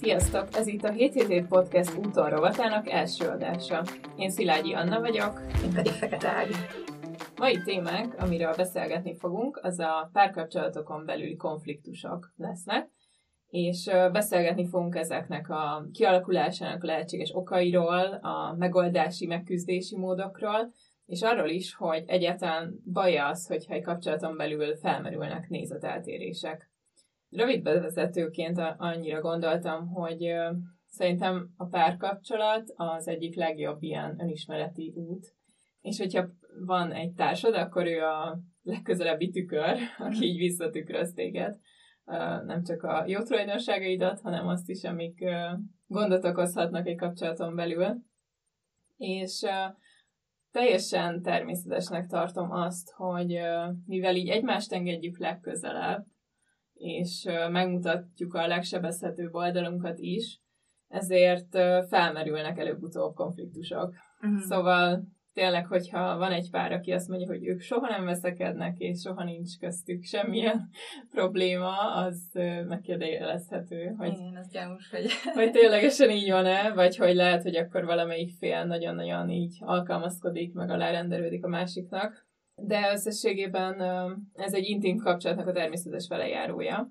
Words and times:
Sziasztok! 0.00 0.48
Ez 0.52 0.66
itt 0.66 0.84
a 0.84 0.90
7 0.90 1.46
Podcast 1.48 1.96
úton 1.96 2.30
rovatának 2.30 2.90
első 2.90 3.28
adása. 3.28 3.82
Én 4.16 4.30
Szilágyi 4.30 4.72
Anna 4.72 5.00
vagyok. 5.00 5.40
Én 5.64 5.72
pedig 5.72 5.92
Fekete 5.92 6.28
Ági. 6.28 6.54
Mai 7.36 7.62
témánk, 7.62 8.14
amiről 8.18 8.54
beszélgetni 8.56 9.16
fogunk, 9.16 9.60
az 9.62 9.78
a 9.78 10.10
párkapcsolatokon 10.12 11.04
belüli 11.04 11.36
konfliktusok 11.36 12.32
lesznek, 12.36 12.90
és 13.48 13.90
beszélgetni 14.12 14.66
fogunk 14.66 14.96
ezeknek 14.96 15.50
a 15.50 15.86
kialakulásának 15.92 16.84
lehetséges 16.84 17.30
okairól, 17.34 18.18
a 18.22 18.54
megoldási, 18.58 19.26
megküzdési 19.26 19.96
módokról, 19.96 20.72
és 21.06 21.22
arról 21.22 21.48
is, 21.48 21.74
hogy 21.74 22.04
egyáltalán 22.06 22.80
baj 22.92 23.18
az, 23.18 23.46
hogyha 23.46 23.74
egy 23.74 23.82
kapcsolaton 23.82 24.36
belül 24.36 24.76
felmerülnek 24.76 25.48
nézeteltérések. 25.48 26.70
Rövid 27.30 27.62
bevezetőként 27.62 28.58
annyira 28.76 29.20
gondoltam, 29.20 29.88
hogy 29.88 30.34
szerintem 30.86 31.54
a 31.56 31.66
párkapcsolat 31.66 32.72
az 32.76 33.08
egyik 33.08 33.36
legjobb 33.36 33.82
ilyen 33.82 34.16
önismereti 34.20 34.92
út, 34.96 35.34
és 35.80 35.98
hogyha 35.98 36.28
van 36.66 36.92
egy 36.92 37.12
társad, 37.12 37.54
akkor 37.54 37.86
ő 37.86 38.02
a 38.02 38.38
legközelebbi 38.62 39.30
tükör, 39.30 39.76
aki 39.98 40.24
így 40.24 40.38
visszatükröz 40.38 41.12
téged. 41.12 41.58
Nem 42.44 42.62
csak 42.62 42.82
a 42.82 43.04
jó 43.06 43.22
tulajdonságaidat, 43.22 44.20
hanem 44.20 44.46
azt 44.46 44.68
is, 44.68 44.84
amik 44.84 45.24
gondot 45.86 46.24
okozhatnak 46.24 46.86
egy 46.86 46.96
kapcsolaton 46.96 47.54
belül. 47.54 47.96
És 48.96 49.46
teljesen 50.54 51.22
természetesnek 51.22 52.06
tartom 52.06 52.50
azt, 52.50 52.90
hogy 52.90 53.38
mivel 53.86 54.16
így 54.16 54.28
egymást 54.28 54.72
engedjük 54.72 55.18
legközelebb, 55.18 56.06
és 56.74 57.28
megmutatjuk 57.50 58.34
a 58.34 58.46
legsebezhetőbb 58.46 59.34
oldalunkat 59.34 59.98
is, 59.98 60.40
ezért 60.88 61.58
felmerülnek 61.88 62.58
előbb-utóbb 62.58 63.14
konfliktusok. 63.14 63.94
Uh-huh. 64.20 64.40
Szóval 64.40 65.04
tényleg, 65.34 65.66
hogyha 65.66 66.16
van 66.16 66.32
egy 66.32 66.50
pár, 66.50 66.72
aki 66.72 66.92
azt 66.92 67.08
mondja, 67.08 67.26
hogy 67.26 67.46
ők 67.46 67.60
soha 67.60 67.88
nem 67.88 68.04
veszekednek, 68.04 68.78
és 68.78 69.00
soha 69.00 69.24
nincs 69.24 69.58
köztük 69.58 70.04
semmilyen 70.04 70.68
probléma, 71.14 71.94
az 71.94 72.30
megkérdőjelezhető. 72.68 73.94
Hogy, 73.98 74.12
Igen, 74.12 74.36
az 74.36 74.50
gyanús, 74.50 74.90
hogy... 74.90 75.10
hogy 75.38 75.50
ténylegesen 75.50 76.10
így 76.10 76.30
van-e, 76.30 76.72
vagy 76.72 76.96
hogy 76.96 77.14
lehet, 77.14 77.42
hogy 77.42 77.56
akkor 77.56 77.84
valamelyik 77.84 78.30
fél 78.38 78.64
nagyon-nagyon 78.64 79.30
így 79.30 79.56
alkalmazkodik, 79.60 80.52
meg 80.52 80.70
alárendelődik 80.70 81.44
a 81.44 81.48
másiknak. 81.48 82.26
De 82.56 82.90
összességében 82.92 83.80
ez 84.34 84.54
egy 84.54 84.68
intim 84.68 84.96
kapcsolatnak 84.96 85.46
a 85.46 85.52
természetes 85.52 86.08
velejárója. 86.08 86.90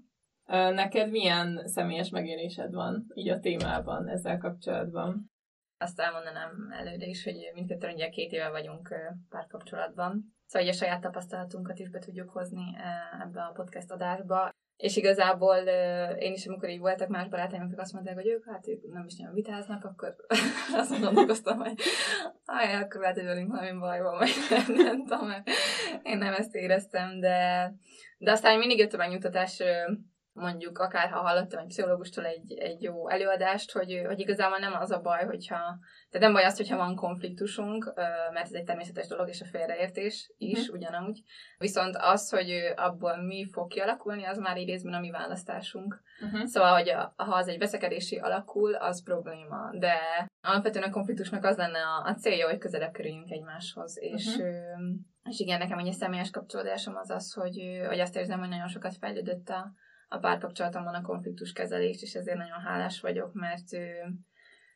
Neked 0.74 1.12
milyen 1.12 1.62
személyes 1.66 2.10
megélésed 2.10 2.74
van 2.74 3.06
így 3.14 3.30
a 3.30 3.40
témában 3.40 4.08
ezzel 4.08 4.38
kapcsolatban? 4.38 5.33
Azt 5.78 6.00
elmondanám 6.00 6.72
előre 6.72 7.06
is, 7.06 7.24
hogy 7.24 7.52
mindkettően 7.54 7.94
ugye 7.94 8.10
két 8.10 8.32
éve 8.32 8.50
vagyunk 8.50 8.96
párkapcsolatban. 9.30 10.36
Szóval 10.46 10.68
a 10.70 10.74
saját 10.74 11.02
tapasztalatunkat 11.02 11.80
is 11.80 11.90
be 11.90 12.00
tudjuk 12.00 12.30
hozni 12.30 12.76
ebbe 13.22 13.42
a 13.42 13.52
podcast 13.52 13.92
adásba. 13.92 14.52
És 14.78 14.98
igazából 14.98 15.56
én 16.18 16.34
is, 16.34 16.48
amikor 16.48 16.70
így 16.70 16.80
voltak 16.80 17.08
más 17.08 17.28
barátaim, 17.28 17.62
akik 17.62 17.80
azt 17.80 17.94
mondták, 17.94 18.16
hogy 18.16 18.28
ők 18.28 18.46
hát 18.46 18.68
ők 18.68 18.94
nem 18.94 19.06
is 19.06 19.18
nagyon 19.18 19.34
vitáznak, 19.34 19.84
akkor 19.84 20.16
azt 20.80 21.00
gondolkoztam, 21.00 21.58
hogy 21.58 21.80
aj, 22.46 22.76
akkor 22.76 23.02
lehet, 23.02 23.16
hogy 23.16 23.26
velünk 23.26 23.52
valami 23.52 23.80
baj 23.80 24.02
van, 24.02 24.18
vagy 24.18 24.32
nem, 24.50 24.74
nem 24.74 25.06
tudom, 25.06 25.30
én 26.04 26.18
nem 26.18 26.34
ezt 26.34 26.56
éreztem, 26.56 27.20
de, 27.20 27.72
de 28.18 28.32
aztán 28.32 28.58
mindig 28.58 28.78
jött 28.78 28.94
a 28.94 28.98
megnyugtatás 28.98 29.64
mondjuk 30.34 30.80
akár 30.80 31.10
ha 31.10 31.20
hallottam 31.20 31.60
egy 31.60 31.68
pszichológustól 31.68 32.26
egy, 32.26 32.54
egy 32.54 32.82
jó 32.82 33.10
előadást, 33.10 33.72
hogy, 33.72 34.02
hogy 34.06 34.20
igazából 34.20 34.58
nem 34.58 34.74
az 34.74 34.92
a 34.92 35.02
baj, 35.02 35.26
hogyha, 35.26 35.58
tehát 36.10 36.28
nem 36.28 36.34
baj 36.34 36.44
az, 36.44 36.58
hogyha 36.58 36.78
van 36.78 36.96
konfliktusunk, 36.96 37.94
mert 38.34 38.46
ez 38.46 38.54
egy 38.54 38.64
természetes 38.64 39.08
dolog, 39.08 39.28
és 39.28 39.42
a 39.42 39.46
félreértés 39.46 40.32
is 40.38 40.60
uh-huh. 40.60 40.76
ugyanúgy. 40.76 41.22
Viszont 41.58 41.96
az, 42.00 42.30
hogy 42.30 42.74
abból 42.76 43.18
mi 43.18 43.46
fog 43.52 43.68
kialakulni, 43.68 44.24
az 44.24 44.38
már 44.38 44.58
így 44.58 44.68
részben 44.68 44.94
a 44.94 45.00
mi 45.00 45.12
választásunk. 45.12 46.02
Uh-huh. 46.22 46.46
Szóval, 46.46 46.74
hogy 46.74 46.90
a, 46.90 47.14
ha 47.18 47.36
az 47.36 47.48
egy 47.48 47.58
veszekedési 47.58 48.18
alakul, 48.18 48.76
az 48.76 49.04
probléma. 49.04 49.70
De 49.80 49.96
alapvetően 50.42 50.90
a 50.90 50.92
konfliktusnak 50.92 51.44
az 51.44 51.58
lenne 51.58 51.80
a, 51.80 52.10
a 52.10 52.16
célja, 52.16 52.50
hogy 52.50 52.58
közelebb 52.58 52.92
kerüljünk 52.92 53.30
egymáshoz. 53.30 53.98
És, 54.02 54.26
uh-huh. 54.26 54.50
és 55.30 55.40
igen, 55.40 55.58
nekem 55.58 55.78
egy 55.78 55.92
személyes 55.92 56.30
kapcsolódásom 56.30 56.96
az 56.96 57.10
az, 57.10 57.34
hogy, 57.34 57.82
hogy 57.88 58.00
azt 58.00 58.16
érzem, 58.16 58.40
hogy 58.40 58.50
nagyon 58.50 58.68
sokat 58.68 58.98
fejlődött 58.98 59.50
a, 59.50 59.74
a 60.08 60.18
párkapcsolatomban 60.18 60.94
a 60.94 61.02
konfliktuskezelést, 61.02 62.02
és 62.02 62.14
ezért 62.14 62.38
nagyon 62.38 62.60
hálás 62.60 63.00
vagyok, 63.00 63.34
mert 63.34 63.72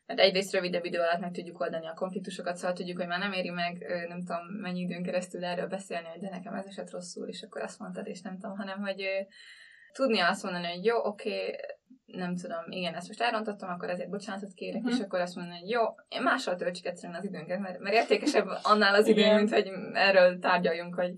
mert 0.06 0.20
egyrészt 0.20 0.52
rövidebb 0.52 0.84
idő 0.84 0.98
alatt 0.98 1.20
meg 1.20 1.32
tudjuk 1.32 1.60
oldani 1.60 1.86
a 1.86 1.94
konfliktusokat, 1.94 2.56
szóval 2.56 2.72
tudjuk, 2.72 2.98
hogy 2.98 3.06
már 3.06 3.18
nem 3.18 3.32
éri 3.32 3.50
meg, 3.50 3.86
nem 4.08 4.18
tudom, 4.18 4.46
mennyi 4.60 4.80
időn 4.80 5.02
keresztül 5.02 5.44
erről 5.44 5.66
beszélni, 5.66 6.06
hogy 6.06 6.20
de 6.20 6.28
nekem 6.30 6.54
ez 6.54 6.66
esett 6.66 6.90
rosszul, 6.90 7.28
és 7.28 7.42
akkor 7.42 7.62
azt 7.62 7.78
mondtad, 7.78 8.06
és 8.06 8.20
nem 8.20 8.38
tudom, 8.38 8.56
hanem, 8.56 8.80
hogy 8.80 9.04
tudni 9.92 10.20
azt 10.20 10.42
mondani, 10.42 10.66
hogy 10.66 10.84
jó, 10.84 11.04
oké, 11.04 11.30
okay, 11.30 11.56
nem 12.12 12.36
tudom, 12.36 12.64
igen, 12.68 12.94
ezt 12.94 13.06
most 13.06 13.20
elrontottam, 13.20 13.68
akkor 13.68 13.90
ezért 13.90 14.10
bocsánatot 14.10 14.52
kérek, 14.52 14.82
uh-huh. 14.82 14.98
és 14.98 15.04
akkor 15.04 15.20
azt 15.20 15.34
mondani, 15.36 15.58
hogy 15.58 15.70
jó, 15.70 15.82
én 16.08 16.22
mással 16.22 16.56
töltsük 16.56 16.86
egyszerűen 16.86 17.18
az 17.18 17.24
időnket, 17.24 17.58
mert, 17.58 17.78
mert 17.78 17.94
értékesebb 17.94 18.46
annál 18.62 18.94
az 18.94 19.06
idő, 19.06 19.34
mint 19.34 19.52
hogy 19.52 19.70
erről 19.92 20.38
tárgyaljunk, 20.38 20.94
hogy 20.94 21.14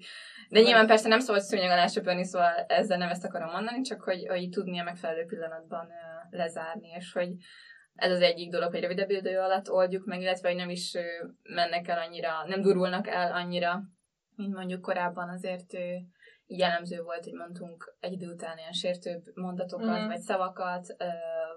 de 0.48 0.60
nyilván 0.60 0.86
persze 0.86 1.08
nem 1.08 1.20
szabad 1.20 1.40
szőnyeg 1.40 1.70
alá 1.70 1.86
söpörni, 1.86 2.24
szóval 2.24 2.52
ezzel 2.68 2.98
nem 2.98 3.08
ezt 3.08 3.24
akarom 3.24 3.50
mondani, 3.50 3.80
csak 3.80 4.02
hogy, 4.02 4.26
hogy 4.26 4.48
tudni 4.48 4.78
a 4.78 4.84
megfelelő 4.84 5.24
pillanatban 5.24 5.88
lezárni, 6.30 6.88
és 6.98 7.12
hogy 7.12 7.28
ez 7.94 8.12
az 8.12 8.20
egyik 8.20 8.50
dolog, 8.50 8.70
hogy 8.70 8.80
rövidebb 8.80 9.10
idő 9.10 9.38
alatt 9.38 9.70
oldjuk 9.70 10.06
meg, 10.06 10.20
illetve 10.20 10.48
hogy 10.48 10.56
nem 10.56 10.70
is 10.70 10.96
mennek 11.42 11.88
el 11.88 11.98
annyira, 11.98 12.30
nem 12.46 12.60
durulnak 12.60 13.08
el 13.08 13.32
annyira, 13.32 13.82
mint 14.36 14.54
mondjuk 14.54 14.80
korábban 14.80 15.28
azért 15.28 15.72
jellemző 16.56 17.02
volt, 17.02 17.24
hogy 17.24 17.32
mondtunk 17.32 17.96
egy 18.00 18.12
idő 18.12 18.32
után 18.32 18.58
ilyen 18.58 18.72
sértőbb 18.72 19.22
mondatokat, 19.34 20.00
mm. 20.00 20.06
vagy 20.06 20.20
szavakat, 20.20 20.96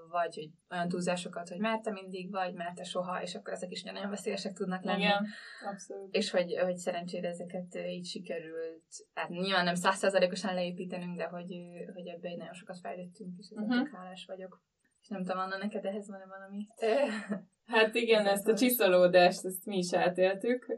vagy 0.09 0.35
hogy 0.35 0.49
olyan 0.69 0.87
túlzásokat, 0.87 1.49
hogy 1.49 1.59
merte 1.59 1.91
mindig, 1.91 2.31
vagy 2.31 2.53
merte 2.53 2.83
soha, 2.83 3.21
és 3.21 3.35
akkor 3.35 3.53
ezek 3.53 3.71
is 3.71 3.83
nagyon 3.83 4.09
veszélyesek 4.09 4.53
tudnak 4.53 4.83
lenni. 4.83 5.01
Igen, 5.01 5.25
abszolút. 5.71 6.15
És 6.15 6.31
hogy, 6.31 6.57
hogy 6.57 6.77
szerencsére 6.77 7.27
ezeket 7.27 7.75
így 7.75 8.05
sikerült, 8.05 8.83
hát 9.13 9.29
nyilván 9.29 9.63
nem 9.63 9.75
százszerzalékosan 9.75 10.53
leépítenünk, 10.53 11.17
de 11.17 11.25
hogy, 11.25 11.53
hogy 11.93 12.07
ebbe 12.07 12.27
egy 12.27 12.37
nagyon 12.37 12.53
sokat 12.53 12.79
fejlődtünk, 12.79 13.37
és 13.37 13.49
ezért 13.49 13.69
uh-huh. 13.69 13.99
hálás 13.99 14.25
vagyok. 14.25 14.61
És 15.01 15.07
nem 15.07 15.23
tudom, 15.23 15.39
Anna, 15.39 15.57
neked 15.57 15.85
ehhez 15.85 16.07
van-e 16.07 16.25
valami? 16.25 16.67
Hát 17.65 17.95
igen, 17.95 18.25
ezt 18.25 18.47
a 18.47 18.55
csiszolódást, 18.55 19.45
ezt 19.45 19.65
mi 19.65 19.77
is 19.77 19.93
átéltük. 19.93 20.77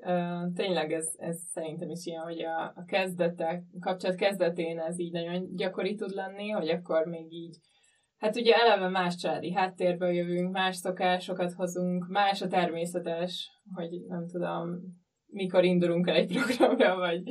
Tényleg 0.56 0.92
ez, 0.92 1.14
ez 1.18 1.38
szerintem 1.52 1.90
is 1.90 2.06
ilyen, 2.06 2.22
hogy 2.22 2.42
a, 2.42 2.74
a 2.76 2.84
kezdetek, 2.88 3.64
kapcsolat 3.80 4.16
kezdetén 4.16 4.80
ez 4.80 5.00
így 5.00 5.12
nagyon 5.12 5.56
gyakori 5.56 5.96
tud 5.96 6.12
lenni, 6.12 6.50
hogy 6.50 6.70
akkor 6.70 7.06
még 7.06 7.34
így 7.34 7.58
Hát 8.18 8.36
ugye 8.36 8.54
eleve 8.54 8.90
más 8.90 9.16
családi 9.16 9.54
háttérből 9.54 10.12
jövünk, 10.12 10.52
más 10.52 10.76
szokásokat 10.76 11.54
hozunk, 11.54 12.08
más 12.08 12.42
a 12.42 12.48
természetes, 12.48 13.52
hogy 13.74 13.90
nem 14.08 14.28
tudom, 14.28 14.70
mikor 15.26 15.64
indulunk 15.64 16.08
el 16.08 16.16
egy 16.16 16.28
programra, 16.28 16.96
vagy, 16.96 17.22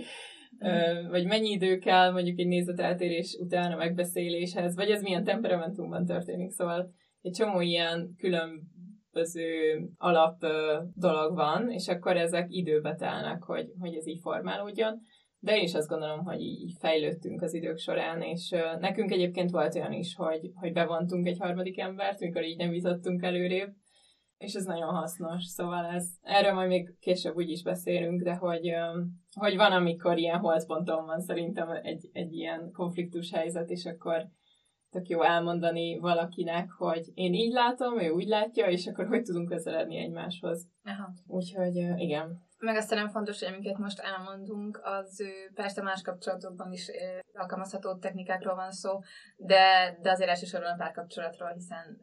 mm. 0.67 1.09
vagy 1.09 1.27
mennyi 1.27 1.51
idő 1.51 1.79
kell 1.79 2.13
mondjuk 2.13 2.39
egy 2.39 2.47
nézeteltérés 2.47 3.37
után 3.41 3.73
a 3.73 3.77
megbeszéléshez, 3.77 4.75
vagy 4.75 4.91
ez 4.91 5.03
milyen 5.03 5.25
temperamentumban 5.25 6.05
történik. 6.05 6.51
Szóval 6.51 6.93
egy 7.21 7.33
csomó 7.33 7.61
ilyen 7.61 8.15
különböző 9.15 9.89
alap 9.97 10.45
dolog 10.95 11.35
van, 11.35 11.71
és 11.71 11.89
akkor 11.89 12.17
ezek 12.17 12.47
időbe 12.49 12.95
telnek, 12.95 13.43
hogy, 13.43 13.73
hogy 13.79 13.95
ez 13.95 14.07
így 14.07 14.21
formálódjon. 14.21 15.01
De 15.39 15.57
én 15.57 15.63
is 15.63 15.75
azt 15.75 15.89
gondolom, 15.89 16.25
hogy 16.25 16.41
így 16.41 16.73
fejlődtünk 16.79 17.43
az 17.43 17.55
idők 17.55 17.79
során, 17.79 18.23
és 18.23 18.51
nekünk 18.79 19.11
egyébként 19.11 19.51
volt 19.51 19.75
olyan 19.75 19.93
is, 19.93 20.15
hogy, 20.15 20.51
hogy 20.55 20.73
bevontunk 20.73 21.27
egy 21.27 21.39
harmadik 21.39 21.79
embert, 21.79 22.21
mikor 22.21 22.45
így 22.45 22.57
nem 22.57 22.73
jutottunk 22.73 23.23
előrébb, 23.23 23.73
és 24.39 24.55
ez 24.55 24.65
nagyon 24.65 24.95
hasznos, 24.95 25.45
szóval 25.45 25.85
ez, 25.85 26.09
erről 26.23 26.53
majd 26.53 26.69
még 26.69 26.99
később 27.01 27.37
úgy 27.37 27.51
is 27.51 27.63
beszélünk, 27.63 28.23
de 28.23 28.35
hogy, 28.35 28.75
hogy 29.35 29.57
van, 29.57 29.73
amikor 29.73 30.19
ilyen 30.19 30.39
holzponton 30.39 31.07
van 31.07 31.21
szerintem 31.21 31.71
egy, 31.83 32.09
egy 32.13 32.33
ilyen 32.33 32.71
konfliktus 32.73 33.31
helyzet, 33.33 33.71
és 33.71 33.85
akkor 33.85 34.27
tök 34.95 35.09
jó 35.09 35.23
elmondani 35.23 35.99
valakinek, 35.99 36.71
hogy 36.71 37.11
én 37.15 37.35
így 37.35 37.53
látom, 37.53 38.01
ő 38.01 38.11
úgy 38.11 38.27
látja, 38.27 38.67
és 38.67 38.87
akkor 38.87 39.07
hogy 39.07 39.23
tudunk 39.23 39.49
közeledni 39.49 39.97
egymáshoz. 39.97 40.69
Aha. 40.85 41.13
Úgyhogy 41.27 41.77
igen. 41.97 42.43
Meg 42.59 42.77
azt 42.77 42.95
nem 42.95 43.09
fontos, 43.09 43.39
hogy 43.39 43.53
amiket 43.53 43.79
most 43.79 43.99
elmondunk, 43.99 44.81
az 44.83 45.23
persze 45.55 45.83
más 45.83 46.03
kapcsolatokban 46.03 46.73
is 46.73 46.91
alkalmazható 47.33 47.95
technikákról 47.95 48.55
van 48.55 48.71
szó, 48.71 48.99
de, 49.37 49.99
de 50.03 50.11
azért 50.11 50.31
elsősorban 50.31 50.71
a 50.71 50.77
párkapcsolatról, 50.77 51.49
hiszen 51.49 51.99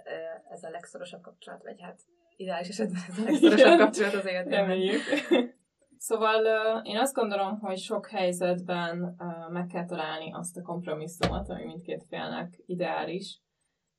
ez 0.50 0.64
a 0.64 0.70
legszorosabb 0.70 1.22
kapcsolat, 1.22 1.64
vagy 1.64 1.82
hát 1.82 2.00
ideális 2.36 2.70
esetben 2.70 3.02
ez 3.08 3.18
a 3.18 3.24
legszorosabb 3.30 3.78
kapcsolat 3.78 4.14
az 4.14 4.26
életben. 4.26 4.70
Szóval 6.04 6.46
én 6.84 6.98
azt 6.98 7.14
gondolom, 7.14 7.60
hogy 7.60 7.78
sok 7.78 8.08
helyzetben 8.08 9.16
meg 9.50 9.66
kell 9.66 9.86
találni 9.86 10.34
azt 10.34 10.58
a 10.58 10.62
kompromisszumot, 10.62 11.50
ami 11.50 11.64
mindkét 11.64 12.06
félnek 12.10 12.54
ideális, 12.66 13.42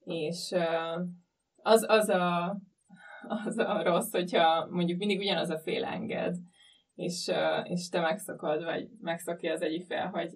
és 0.05 0.55
az, 1.57 1.85
az, 1.89 2.09
a, 2.09 2.57
az 3.45 3.59
a 3.59 3.83
rossz, 3.83 4.13
hogyha 4.13 4.67
mondjuk 4.71 4.99
mindig 4.99 5.19
ugyanaz 5.19 5.51
a 5.51 5.59
fél 5.59 5.85
enged, 5.85 6.37
és, 6.95 7.31
és 7.65 7.89
te 7.89 8.01
megszakad, 8.01 8.65
vagy 8.65 8.89
megszakja 9.01 9.53
az 9.53 9.63
egyik 9.63 9.87
fél, 9.87 10.07
hogy 10.07 10.31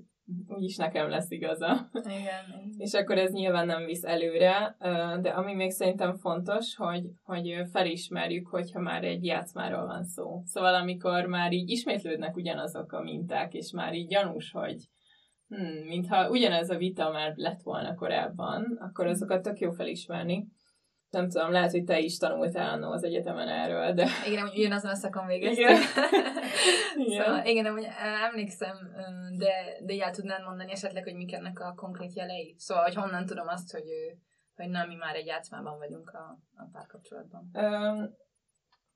úgyis 0.57 0.77
nekem 0.77 1.09
lesz 1.09 1.31
igaza. 1.31 1.89
Igen. 1.93 2.75
és 2.79 2.93
akkor 2.93 3.19
ez 3.19 3.33
nyilván 3.33 3.67
nem 3.67 3.85
visz 3.85 4.05
előre, 4.05 4.77
de 5.21 5.29
ami 5.29 5.55
még 5.55 5.71
szerintem 5.71 6.17
fontos, 6.17 6.77
hogy, 6.77 7.05
hogy 7.25 7.63
felismerjük, 7.73 8.49
hogyha 8.49 8.81
már 8.81 9.05
egy 9.05 9.25
játszmáról 9.25 9.87
van 9.87 10.05
szó. 10.05 10.43
Szóval 10.45 10.75
amikor 10.75 11.27
már 11.27 11.53
így 11.53 11.71
ismétlődnek 11.71 12.37
ugyanazok 12.37 12.93
a 12.93 13.03
minták, 13.03 13.55
és 13.55 13.71
már 13.71 13.95
így 13.95 14.07
gyanús, 14.07 14.51
hogy 14.51 14.89
hmm, 15.49 15.87
mintha 15.89 16.31
ugyanez 16.31 16.71
a 16.71 16.77
vita 16.77 17.11
már 17.11 17.33
lett 17.37 17.63
volna 17.63 17.95
korábban, 17.95 18.79
akkor 18.81 19.07
azokat 19.07 19.43
tök 19.43 19.59
jó 19.59 19.71
felismerni 19.71 20.47
nem 21.17 21.29
tudom, 21.29 21.51
lehet, 21.51 21.71
hogy 21.71 21.85
te 21.85 21.99
is 21.99 22.19
tanultál 22.19 22.71
annó 22.71 22.91
az 22.91 23.05
egyetemen 23.05 23.49
erről, 23.49 23.93
de... 23.93 24.07
Igen, 24.27 24.47
hogy 24.47 24.59
ugyanazon 24.59 24.91
a 24.91 24.95
szakon 24.95 25.27
végeztem. 25.27 25.65
Igen. 25.65 25.83
igen. 27.07 27.25
Szóval, 27.25 27.45
igen, 27.45 27.73
hogy 27.73 27.87
emlékszem, 28.31 28.77
de, 29.39 29.53
de 29.85 30.05
el 30.05 30.11
tudnád 30.11 30.45
mondani 30.45 30.71
esetleg, 30.71 31.05
hogy 31.05 31.15
mik 31.15 31.35
ennek 31.35 31.61
a 31.61 31.75
konkrét 31.77 32.15
jelei? 32.15 32.55
Szóval, 32.59 32.83
hogy 32.85 32.95
honnan 32.95 33.27
tudom 33.27 33.49
azt, 33.49 33.73
hogy, 33.73 33.89
hogy 34.55 34.69
na, 34.69 34.87
mi 34.87 34.95
már 34.95 35.15
egy 35.15 35.27
játszmában 35.27 35.79
vagyunk 35.79 36.11
a, 36.11 36.39
a 36.57 36.69
párkapcsolatban. 36.73 37.51
Um, 37.53 38.15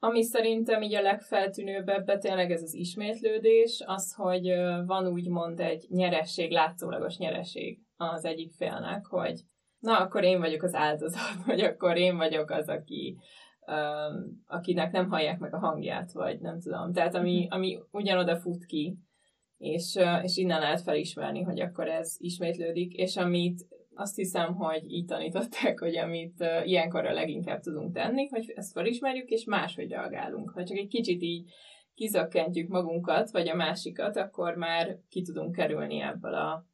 ami 0.02 0.22
szerintem 0.22 0.82
így 0.82 0.94
a 0.94 1.02
legfeltűnőbb 1.02 1.88
ebbe 1.88 2.18
tényleg 2.18 2.50
ez 2.50 2.62
az 2.62 2.74
ismétlődés, 2.74 3.82
az, 3.86 4.14
hogy 4.14 4.46
van 4.86 5.06
úgymond 5.06 5.60
egy 5.60 5.86
nyeresség, 5.88 6.50
látszólagos 6.50 7.16
nyeresség 7.16 7.80
az 7.96 8.24
egyik 8.24 8.52
félnek, 8.52 9.06
hogy 9.06 9.40
na, 9.80 9.98
akkor 9.98 10.24
én 10.24 10.38
vagyok 10.38 10.62
az 10.62 10.74
áldozat, 10.74 11.44
vagy 11.46 11.60
akkor 11.60 11.96
én 11.96 12.16
vagyok 12.16 12.50
az, 12.50 12.68
aki, 12.68 13.16
um, 13.66 14.42
akinek 14.46 14.92
nem 14.92 15.08
hallják 15.08 15.38
meg 15.38 15.54
a 15.54 15.58
hangját, 15.58 16.12
vagy 16.12 16.40
nem 16.40 16.60
tudom. 16.60 16.92
Tehát 16.92 17.14
ami, 17.14 17.44
mhm. 17.44 17.54
ami 17.54 17.78
ugyanoda 17.90 18.36
fut 18.36 18.64
ki, 18.64 18.98
és, 19.58 19.98
és 20.22 20.36
innen 20.36 20.60
lehet 20.60 20.82
felismerni, 20.82 21.42
hogy 21.42 21.60
akkor 21.60 21.88
ez 21.88 22.16
ismétlődik, 22.18 22.92
és 22.92 23.16
amit 23.16 23.66
azt 23.94 24.16
hiszem, 24.16 24.54
hogy 24.54 24.92
így 24.92 25.04
tanították, 25.04 25.78
hogy 25.78 25.96
amit 25.96 26.34
uh, 26.38 26.68
ilyenkor 26.68 27.06
a 27.06 27.12
leginkább 27.12 27.60
tudunk 27.60 27.94
tenni, 27.94 28.26
hogy 28.28 28.52
ezt 28.54 28.72
felismerjük, 28.72 29.28
és 29.28 29.44
máshogy 29.44 29.88
reagálunk. 29.88 30.50
Ha 30.50 30.64
csak 30.64 30.76
egy 30.76 30.88
kicsit 30.88 31.22
így 31.22 31.50
kizökkentjük 31.94 32.68
magunkat, 32.68 33.30
vagy 33.30 33.48
a 33.48 33.54
másikat, 33.54 34.16
akkor 34.16 34.54
már 34.54 34.98
ki 35.08 35.22
tudunk 35.22 35.54
kerülni 35.54 36.00
ebből 36.00 36.34
a 36.34 36.69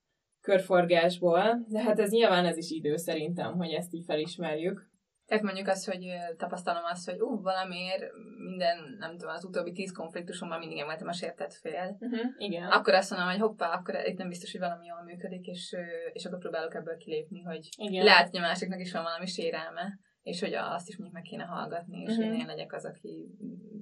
körforgásból, 0.47 1.65
de 1.69 1.83
hát 1.83 2.01
ez 2.01 2.11
nyilván 2.11 2.45
ez 2.45 2.57
is 2.57 2.71
idő 2.71 2.97
szerintem, 2.97 3.57
hogy 3.57 3.71
ezt 3.71 3.95
így 3.95 4.05
felismerjük. 4.05 4.91
Tehát 5.27 5.43
mondjuk 5.45 5.69
az, 5.69 5.85
hogy 5.85 6.05
tapasztalom 6.37 6.83
azt, 6.93 7.11
hogy 7.11 7.21
ú, 7.21 7.43
valamiért 7.43 8.05
minden, 8.49 8.97
nem 8.99 9.11
tudom, 9.11 9.35
az 9.35 9.45
utóbbi 9.45 9.73
tíz 9.73 9.93
konfliktusomban 9.93 10.59
mindig 10.59 10.77
én 10.77 10.85
voltam 10.85 11.09
a 11.09 11.13
sértett 11.13 11.55
fél. 11.55 11.97
Uh-huh, 12.01 12.21
igen. 12.39 12.69
Akkor 12.71 12.95
azt 12.95 13.11
mondom, 13.11 13.29
hogy 13.29 13.41
hoppá, 13.41 13.73
akkor 13.73 13.95
itt 14.05 14.19
nem 14.19 14.29
biztos, 14.29 14.53
hogy 14.53 14.61
valami 14.61 14.87
jól 14.87 15.03
működik, 15.05 15.47
és, 15.47 15.77
és 16.13 16.25
akkor 16.25 16.39
próbálok 16.39 16.75
ebből 16.75 16.97
kilépni, 16.97 17.43
hogy 17.43 17.69
igen. 17.77 18.05
lehet, 18.05 18.31
hogy 18.31 18.39
a 18.39 18.43
másiknak 18.43 18.81
is 18.81 18.93
van 18.93 19.03
valami 19.03 19.27
sérelme, 19.27 19.99
és 20.23 20.41
hogy 20.41 20.55
azt 20.55 20.89
is 20.89 20.97
mondjuk 20.97 21.21
meg 21.21 21.29
kéne 21.31 21.45
hallgatni, 21.45 22.01
és 22.03 22.17
uh-huh. 22.17 22.39
én 22.39 22.47
legyek 22.47 22.73
az, 22.73 22.85
aki 22.85 23.31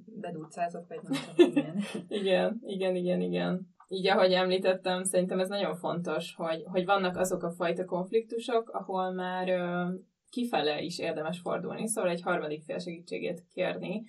bedúcázok, 0.05 0.87
vagy 0.87 0.99
nem 1.01 1.21
tudom, 1.35 1.51
igen. 1.51 1.77
igen, 2.07 2.59
igen, 2.61 2.95
igen, 2.95 3.21
igen 3.21 3.74
így 3.87 4.07
ahogy 4.07 4.31
említettem, 4.31 5.03
szerintem 5.03 5.39
ez 5.39 5.49
nagyon 5.49 5.75
fontos, 5.75 6.35
hogy, 6.35 6.63
hogy 6.65 6.85
vannak 6.85 7.17
azok 7.17 7.43
a 7.43 7.51
fajta 7.51 7.85
konfliktusok, 7.85 8.69
ahol 8.69 9.11
már 9.11 9.49
ö, 9.49 9.85
kifele 10.29 10.81
is 10.81 10.99
érdemes 10.99 11.39
fordulni, 11.39 11.87
szóval 11.87 12.11
egy 12.11 12.21
harmadik 12.21 12.63
fél 12.63 12.79
segítségét 12.79 13.43
kérni, 13.53 14.03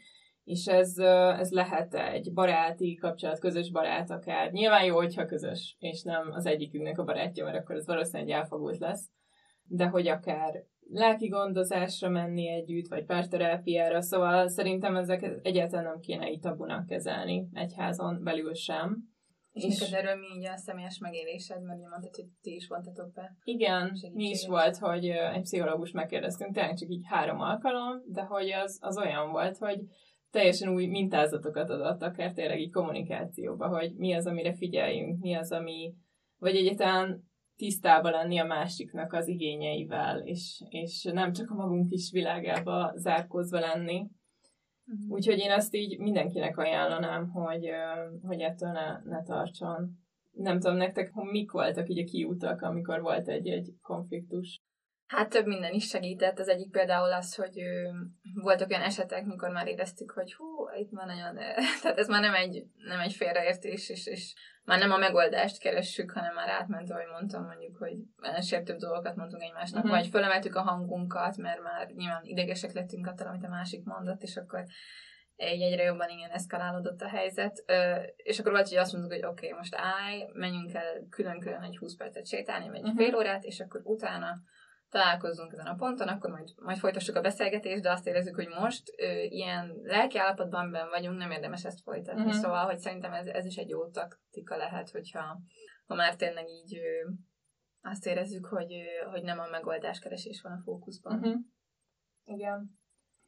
és 0.44 0.66
ez, 0.66 0.98
ö, 0.98 1.30
ez 1.30 1.50
lehet 1.50 1.94
egy 1.94 2.32
baráti 2.32 2.94
kapcsolat, 2.94 3.38
közös 3.38 3.70
barát 3.70 4.10
akár. 4.10 4.50
Nyilván 4.50 4.84
jó, 4.84 4.96
hogyha 4.96 5.26
közös, 5.26 5.76
és 5.78 6.02
nem 6.02 6.30
az 6.30 6.46
egyikünknek 6.46 6.98
a 6.98 7.04
barátja, 7.04 7.44
mert 7.44 7.58
akkor 7.58 7.76
ez 7.76 7.86
valószínűleg 7.86 8.36
elfogult 8.36 8.78
lesz, 8.78 9.10
de 9.68 9.86
hogy 9.86 10.08
akár 10.08 10.64
lelki 10.90 11.28
gondozásra 11.28 12.08
menni 12.08 12.48
együtt, 12.48 12.88
vagy 12.88 13.04
párterápiára, 13.04 14.02
szóval 14.02 14.48
szerintem 14.48 14.96
ezek 14.96 15.30
egyáltalán 15.42 15.84
nem 15.84 16.00
kéne 16.00 16.30
így 16.30 16.40
tabunak 16.40 16.86
kezelni 16.86 17.48
egyházon 17.52 18.22
belül 18.22 18.54
sem 18.54 19.15
és, 19.56 19.64
és 19.64 19.78
neked 19.78 20.04
erről 20.04 20.16
mi 20.16 20.26
így 20.36 20.46
a 20.46 20.56
személyes 20.56 20.98
megélésed, 20.98 21.62
mert 21.62 21.78
ugye 21.78 21.88
mondtad, 21.88 22.14
hogy 22.14 22.28
ti 22.40 22.54
is 22.54 22.66
vontatok 22.68 23.12
be. 23.12 23.36
Igen, 23.44 23.92
mi 24.12 24.28
is 24.28 24.46
volt, 24.46 24.76
hogy 24.76 25.08
egy 25.08 25.42
pszichológus 25.42 25.90
megkérdeztünk, 25.90 26.54
tényleg 26.54 26.76
csak 26.76 26.88
így 26.88 27.04
három 27.08 27.40
alkalom, 27.40 28.02
de 28.06 28.22
hogy 28.22 28.50
az, 28.50 28.78
az 28.80 28.98
olyan 28.98 29.30
volt, 29.30 29.56
hogy 29.56 29.80
teljesen 30.30 30.74
új 30.74 30.86
mintázatokat 30.86 31.70
adott, 31.70 32.02
akár 32.02 32.32
tényleg 32.32 32.60
így 32.60 32.72
kommunikációba, 32.72 33.68
hogy 33.68 33.94
mi 33.94 34.12
az, 34.12 34.26
amire 34.26 34.54
figyeljünk, 34.54 35.20
mi 35.20 35.34
az, 35.34 35.52
ami, 35.52 35.94
vagy 36.38 36.56
egyáltalán 36.56 37.24
tisztában 37.56 38.10
lenni 38.10 38.38
a 38.38 38.44
másiknak 38.44 39.12
az 39.12 39.28
igényeivel, 39.28 40.18
és, 40.18 40.62
és 40.68 41.08
nem 41.12 41.32
csak 41.32 41.50
a 41.50 41.54
magunk 41.54 41.88
kis 41.88 42.10
világába 42.10 42.92
zárkózva 42.96 43.58
lenni, 43.58 44.06
Uh-huh. 44.86 45.10
Úgyhogy 45.10 45.38
én 45.38 45.50
ezt 45.50 45.74
így 45.74 45.98
mindenkinek 45.98 46.58
ajánlanám, 46.58 47.28
hogy, 47.28 47.70
hogy 48.22 48.40
ettől 48.40 48.70
ne, 48.70 49.00
ne 49.04 49.22
tartson. 49.22 49.90
Nem 50.32 50.60
tudom, 50.60 50.76
nektek 50.76 51.12
mik 51.12 51.50
voltak 51.50 51.88
így 51.88 51.98
a 51.98 52.04
kiútak, 52.04 52.62
amikor 52.62 53.00
volt 53.00 53.28
egy-egy 53.28 53.74
konfliktus? 53.82 54.60
Hát 55.06 55.28
több 55.28 55.46
minden 55.46 55.72
is 55.72 55.88
segített. 55.88 56.38
Az 56.38 56.48
egyik 56.48 56.70
például 56.70 57.12
az, 57.12 57.34
hogy 57.34 57.60
ö, 57.60 57.90
voltak 58.34 58.70
olyan 58.70 58.82
esetek, 58.82 59.24
mikor 59.24 59.50
már 59.50 59.66
éreztük, 59.66 60.10
hogy 60.10 60.34
hú, 60.34 60.46
itt 60.78 60.90
már 60.90 61.06
nagyon... 61.06 61.36
Tehát 61.82 61.98
ez 61.98 62.08
már 62.08 62.20
nem 62.20 62.34
egy, 62.34 62.64
nem 62.76 63.00
egy 63.00 63.12
félreértés, 63.12 63.88
és, 63.88 64.06
és 64.06 64.34
már 64.64 64.78
nem 64.78 64.92
a 64.92 64.96
megoldást 64.96 65.58
keressük, 65.58 66.10
hanem 66.10 66.34
már 66.34 66.48
átment, 66.48 66.90
ahogy 66.90 67.06
mondtam, 67.12 67.44
mondjuk, 67.44 67.76
hogy 67.76 67.96
sértőbb 68.40 68.78
dolgokat 68.78 69.16
mondtunk 69.16 69.42
egymásnak, 69.42 69.84
uh-huh. 69.84 69.98
vagy 69.98 70.08
fölemeltük 70.08 70.54
a 70.54 70.62
hangunkat, 70.62 71.36
mert 71.36 71.62
már 71.62 71.90
nyilván 71.90 72.24
idegesek 72.24 72.72
lettünk 72.72 73.06
attól, 73.06 73.26
amit 73.26 73.44
a 73.44 73.48
másik 73.48 73.84
mondott, 73.84 74.22
és 74.22 74.36
akkor 74.36 74.64
egy 75.36 75.60
egyre 75.60 75.82
jobban 75.82 76.08
igen 76.08 76.30
eszkalálódott 76.30 77.00
a 77.00 77.08
helyzet, 77.08 77.64
és 78.16 78.38
akkor 78.38 78.52
volt, 78.52 78.68
hogy 78.68 78.78
azt 78.78 78.92
mondtuk, 78.92 79.12
hogy 79.12 79.24
oké, 79.24 79.46
okay, 79.46 79.58
most 79.58 79.74
állj, 79.74 80.26
menjünk 80.32 80.74
el 80.74 81.06
külön-külön 81.10 81.62
egy 81.62 81.76
20 81.76 81.96
percet 81.96 82.26
sétálni, 82.26 82.66
vagy 82.66 82.76
egy 82.76 82.82
uh-huh. 82.82 82.98
fél 82.98 83.16
órát, 83.16 83.44
és 83.44 83.60
akkor 83.60 83.80
utána 83.84 84.40
találkozzunk 84.90 85.52
ezen 85.52 85.66
a 85.66 85.74
ponton, 85.74 86.08
akkor 86.08 86.30
majd, 86.30 86.48
majd 86.56 86.78
folytassuk 86.78 87.16
a 87.16 87.20
beszélgetést, 87.20 87.82
de 87.82 87.90
azt 87.90 88.06
érezzük, 88.06 88.34
hogy 88.34 88.48
most 88.48 88.82
ö, 88.96 89.22
ilyen 89.22 89.72
lelki 89.82 90.18
állapotban 90.18 90.70
ben 90.70 90.88
vagyunk, 90.88 91.18
nem 91.18 91.30
érdemes 91.30 91.64
ezt 91.64 91.82
folytatni. 91.82 92.20
Uh-huh. 92.20 92.40
Szóval, 92.40 92.64
hogy 92.64 92.78
szerintem 92.78 93.12
ez, 93.12 93.26
ez 93.26 93.44
is 93.44 93.56
egy 93.56 93.68
jó 93.68 93.88
taktika 93.90 94.56
lehet, 94.56 94.90
hogyha 94.90 95.40
ha 95.86 95.94
már 95.94 96.16
tényleg 96.16 96.48
így 96.48 96.76
ö, 96.76 97.10
azt 97.80 98.06
érezzük, 98.06 98.46
hogy, 98.46 98.72
ö, 98.72 99.10
hogy 99.10 99.22
nem 99.22 99.38
a 99.38 99.48
megoldáskeresés 99.50 100.42
van 100.42 100.52
a 100.52 100.62
fókuszban. 100.64 101.18
Uh-huh. 101.18 101.40
Igen. 102.24 102.78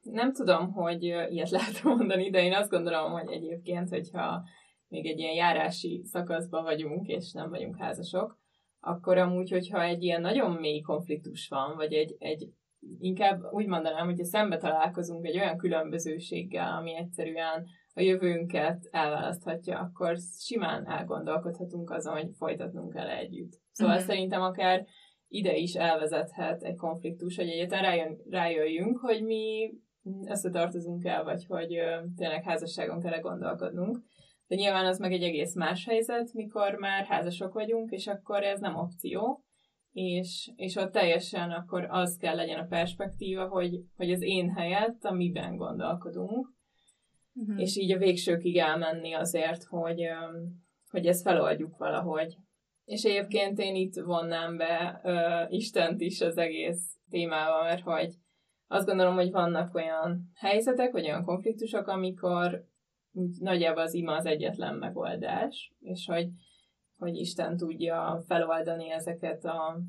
Nem 0.01 0.33
tudom, 0.33 0.73
hogy 0.73 1.03
ilyet 1.03 1.51
lehet 1.59 1.83
mondani, 1.83 2.31
de 2.31 2.43
én 2.43 2.55
azt 2.55 2.71
gondolom, 2.71 3.13
hogy 3.13 3.33
egyébként, 3.33 3.89
hogyha 3.89 4.43
még 4.89 5.07
egy 5.07 5.19
ilyen 5.19 5.35
járási 5.35 6.03
szakaszban 6.05 6.63
vagyunk, 6.63 7.07
és 7.07 7.33
nem 7.33 7.51
vagyunk 7.51 7.77
házasok, 7.77 8.38
akkor 8.81 9.19
amúgy, 9.19 9.51
hogyha 9.51 9.83
egy 9.83 10.03
ilyen 10.03 10.21
nagyon 10.21 10.53
mély 10.53 10.81
konfliktus 10.81 11.49
van, 11.49 11.77
vagy 11.77 11.93
egy, 11.93 12.17
egy 12.19 12.49
inkább 12.99 13.43
úgy 13.51 13.67
mondanám, 13.67 14.07
hogyha 14.07 14.25
szembe 14.25 14.57
találkozunk 14.57 15.27
egy 15.27 15.39
olyan 15.39 15.57
különbözőséggel, 15.57 16.77
ami 16.77 16.97
egyszerűen 16.97 17.67
a 17.95 18.01
jövőnket 18.01 18.89
elválaszthatja, 18.91 19.79
akkor 19.79 20.17
simán 20.39 20.87
elgondolkodhatunk 20.87 21.91
azon, 21.91 22.13
hogy 22.13 22.31
folytatnunk 22.37 22.95
el 22.95 23.09
együtt. 23.09 23.61
Szóval 23.73 23.95
mm-hmm. 23.95 24.07
szerintem 24.07 24.43
akár 24.43 24.87
ide 25.29 25.57
is 25.57 25.75
elvezethet 25.75 26.63
egy 26.63 26.77
konfliktus, 26.77 27.37
hogy 27.37 27.49
egyáltalán 27.49 27.85
rájön, 27.85 28.19
rájöjjünk, 28.31 28.99
hogy 28.99 29.25
mi 29.25 29.73
összetartozunk 30.29 31.05
el, 31.05 31.25
vagy 31.25 31.45
hogy 31.47 31.77
ö, 31.77 31.97
tényleg 32.17 32.43
házasságon 32.43 33.01
kell 33.01 33.21
gondolkodnunk. 33.21 33.99
De 34.49 34.55
nyilván 34.55 34.87
az 34.87 34.99
meg 34.99 35.13
egy 35.13 35.23
egész 35.23 35.55
más 35.55 35.85
helyzet, 35.85 36.33
mikor 36.33 36.75
már 36.75 37.05
házasok 37.05 37.53
vagyunk, 37.53 37.91
és 37.91 38.07
akkor 38.07 38.43
ez 38.43 38.61
nem 38.61 38.77
opció, 38.77 39.45
és, 39.93 40.51
és 40.57 40.77
ott 40.77 40.93
teljesen 40.93 41.51
akkor 41.51 41.87
az 41.91 42.17
kell 42.17 42.35
legyen 42.35 42.59
a 42.59 42.67
perspektíva, 42.67 43.49
hogy, 43.49 43.81
hogy 43.97 44.13
az 44.13 44.23
én 44.23 44.51
helyett, 44.51 45.05
amiben 45.05 45.57
gondolkodunk, 45.57 46.49
uh-huh. 47.35 47.61
és 47.61 47.77
így 47.77 47.93
a 47.93 47.99
végsőkig 47.99 48.57
elmenni 48.57 49.13
azért, 49.13 49.65
hogy, 49.65 50.01
hogy 50.91 51.07
ezt 51.07 51.23
feloldjuk 51.23 51.77
valahogy. 51.77 52.37
És 52.85 53.03
egyébként 53.03 53.59
én 53.59 53.75
itt 53.75 53.95
vonnám 53.95 54.57
be 54.57 55.01
uh, 55.05 55.53
Istent 55.53 56.01
is 56.01 56.21
az 56.21 56.37
egész 56.37 56.99
témával, 57.11 57.63
mert 57.63 57.83
hogy 57.83 58.15
azt 58.67 58.87
gondolom, 58.87 59.15
hogy 59.15 59.31
vannak 59.31 59.75
olyan 59.75 60.31
helyzetek, 60.35 60.93
vagy 60.93 61.05
olyan 61.05 61.25
konfliktusok, 61.25 61.87
amikor 61.87 62.65
úgy 63.13 63.41
nagyjából 63.41 63.83
az 63.83 63.95
ima 63.95 64.13
az 64.13 64.27
egyetlen 64.27 64.75
megoldás, 64.75 65.73
és 65.81 66.07
hogy, 66.07 66.29
hogy 66.97 67.17
Isten 67.17 67.57
tudja 67.57 68.23
feloldani 68.27 68.91
ezeket 68.91 69.45
a 69.45 69.81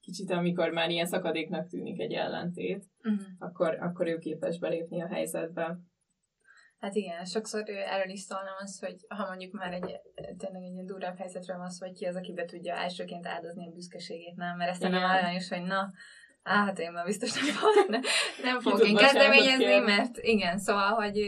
kicsit, 0.00 0.30
amikor 0.30 0.70
már 0.70 0.90
ilyen 0.90 1.06
szakadéknak 1.06 1.68
tűnik 1.68 2.00
egy 2.00 2.12
ellentét, 2.12 2.84
uh-huh. 3.02 3.26
akkor, 3.38 3.76
akkor 3.80 4.06
ő 4.06 4.18
képes 4.18 4.58
belépni 4.58 5.02
a 5.02 5.08
helyzetbe. 5.08 5.78
Hát 6.78 6.94
igen, 6.94 7.24
sokszor 7.24 7.62
erről 7.68 8.12
is 8.12 8.20
szólnám 8.20 8.54
az, 8.58 8.78
hogy 8.78 8.96
ha 9.08 9.26
mondjuk 9.26 9.52
már 9.52 9.72
egy 9.72 10.00
tényleg 10.36 10.62
egy 10.62 10.72
ilyen 10.72 10.86
durvább 10.86 11.16
helyzetről 11.16 11.56
van 11.56 11.70
szó, 11.70 11.86
hogy 11.86 11.96
ki 11.96 12.04
az, 12.04 12.16
aki 12.16 12.32
be 12.32 12.44
tudja 12.44 12.74
elsőként 12.74 13.26
áldozni 13.26 13.66
a 13.66 13.70
büszkeségét, 13.70 14.36
nem? 14.36 14.56
Mert 14.56 14.70
ezt 14.70 14.82
nem 14.82 14.92
olyan 14.92 15.34
is, 15.34 15.48
hogy 15.48 15.62
na, 15.62 15.90
á, 16.42 16.64
hát 16.64 16.78
én 16.78 16.92
már 16.92 17.04
biztos 17.04 17.34
nem, 17.34 17.44
nem, 17.88 18.00
nem 18.42 18.60
fogok 18.60 18.86
én 18.86 18.96
kezdeményezni, 18.96 19.78
mert 19.78 20.18
igen, 20.18 20.58
szóval, 20.58 20.90
hogy 20.90 21.18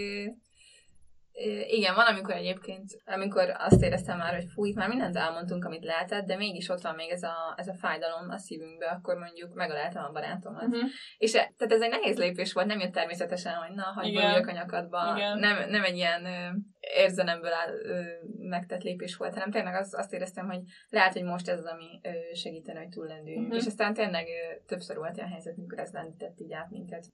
igen, 1.66 1.94
van, 1.94 2.06
amikor 2.06 2.34
egyébként, 2.34 2.84
amikor 3.04 3.54
azt 3.58 3.82
éreztem 3.82 4.18
már, 4.18 4.34
hogy 4.34 4.46
fúj, 4.54 4.72
már 4.74 4.88
mindent 4.88 5.16
elmondtunk, 5.16 5.64
amit 5.64 5.84
lehetett, 5.84 6.26
de 6.26 6.36
mégis 6.36 6.68
ott 6.68 6.80
van 6.80 6.94
még 6.94 7.10
ez 7.10 7.22
a, 7.22 7.54
ez 7.56 7.68
a 7.68 7.74
fájdalom 7.74 8.30
a 8.30 8.38
szívünkbe, 8.38 8.86
akkor 8.86 9.16
mondjuk 9.16 9.54
megöleltem 9.54 10.04
a 10.04 10.12
barátomat. 10.12 10.66
Uh-huh. 10.66 10.88
És 11.18 11.34
e, 11.34 11.52
tehát 11.56 11.72
ez 11.72 11.80
egy 11.80 11.90
nehéz 11.90 12.18
lépés 12.18 12.52
volt, 12.52 12.66
nem 12.66 12.80
jött 12.80 12.92
természetesen, 12.92 13.54
hogy 13.54 13.74
na, 13.74 13.82
hagyj 13.82 14.16
a 14.16 14.40
kanyakadba. 14.40 15.14
Nem, 15.34 15.70
nem 15.70 15.84
egy 15.84 15.96
ilyen 15.96 16.24
ö, 16.24 16.48
érzelemből 16.80 17.52
áll, 17.52 17.72
ö, 17.72 18.02
megtett 18.38 18.82
lépés 18.82 19.16
volt, 19.16 19.34
hanem 19.34 19.50
tényleg 19.50 19.74
az, 19.74 19.94
azt 19.94 20.12
éreztem, 20.12 20.48
hogy 20.48 20.60
lehet, 20.88 21.12
hogy 21.12 21.24
most 21.24 21.48
ez 21.48 21.58
az, 21.58 21.66
ami 21.66 22.00
ö, 22.02 22.34
segítene, 22.34 22.78
hogy 22.78 22.88
túllendüljünk. 22.88 23.46
Uh-huh. 23.46 23.60
És 23.60 23.66
aztán 23.66 23.94
tényleg 23.94 24.26
ö, 24.26 24.64
többször 24.66 24.96
volt 24.96 25.16
ilyen 25.16 25.28
helyzet, 25.28 25.58
amikor 25.58 25.78
ez 25.78 25.92
lendített 25.92 26.40
így 26.40 26.52
át 26.52 26.70
minket. 26.70 27.06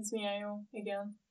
Ez 0.00 0.10
milyen 0.10 0.38
jó, 0.38 0.50
igen. 0.70 1.22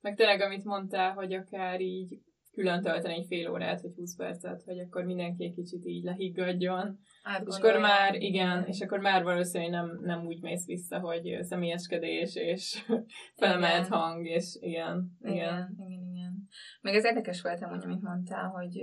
Meg 0.00 0.16
tényleg, 0.16 0.40
amit 0.40 0.64
mondtál, 0.64 1.12
hogy 1.12 1.32
akár 1.32 1.80
így 1.80 2.18
külön 2.52 2.82
tölteni 2.82 3.14
egy 3.14 3.26
fél 3.26 3.50
órát, 3.50 3.80
vagy 3.80 3.94
20 3.96 4.16
percet, 4.16 4.62
hogy 4.62 4.78
akkor 4.78 5.04
mindenki 5.04 5.44
egy 5.44 5.54
kicsit 5.54 5.84
így 5.84 6.04
lehiggadjon. 6.04 6.98
Hát, 7.22 7.46
és 7.46 7.56
akkor 7.56 7.78
már, 7.78 8.14
igen, 8.14 8.64
és 8.66 8.80
akkor 8.80 8.98
már 8.98 9.22
valószínűleg 9.22 9.72
nem, 9.72 10.00
nem 10.02 10.26
úgy 10.26 10.40
mész 10.42 10.66
vissza, 10.66 10.98
hogy 10.98 11.38
személyeskedés, 11.40 12.34
és 12.34 12.84
felemelt 13.40 13.88
hang, 13.88 14.26
és 14.26 14.56
igen, 14.60 15.16
igen. 15.20 15.34
Igen, 15.34 15.74
igen, 15.78 16.02
igen. 16.14 16.48
Meg 16.80 16.94
ez 16.94 17.04
érdekes 17.04 17.42
volt 17.42 17.62
amúgy, 17.62 17.84
amit 17.84 18.02
mondtál, 18.02 18.48
hogy 18.48 18.80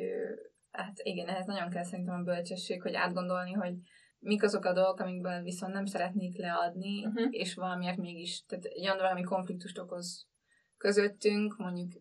hát 0.71 0.99
igen, 1.03 1.27
ehhez 1.27 1.45
nagyon 1.45 1.69
kell 1.69 1.83
szerintem 1.83 2.19
a 2.19 2.23
bölcsesség, 2.23 2.81
hogy 2.81 2.93
átgondolni, 2.93 3.51
hogy 3.51 3.73
mik 4.19 4.43
azok 4.43 4.65
a 4.65 4.73
dolgok, 4.73 4.99
amikből 4.99 5.41
viszont 5.41 5.73
nem 5.73 5.85
szeretnék 5.85 6.37
leadni, 6.37 7.05
uh-huh. 7.05 7.27
és 7.29 7.55
valamiért 7.55 7.97
mégis, 7.97 8.43
tehát 8.47 8.65
egy 8.65 8.83
olyan 8.83 8.97
dolog, 8.97 9.11
ami 9.11 9.21
konfliktust 9.21 9.79
okoz 9.79 10.27
közöttünk, 10.77 11.57
mondjuk 11.57 11.91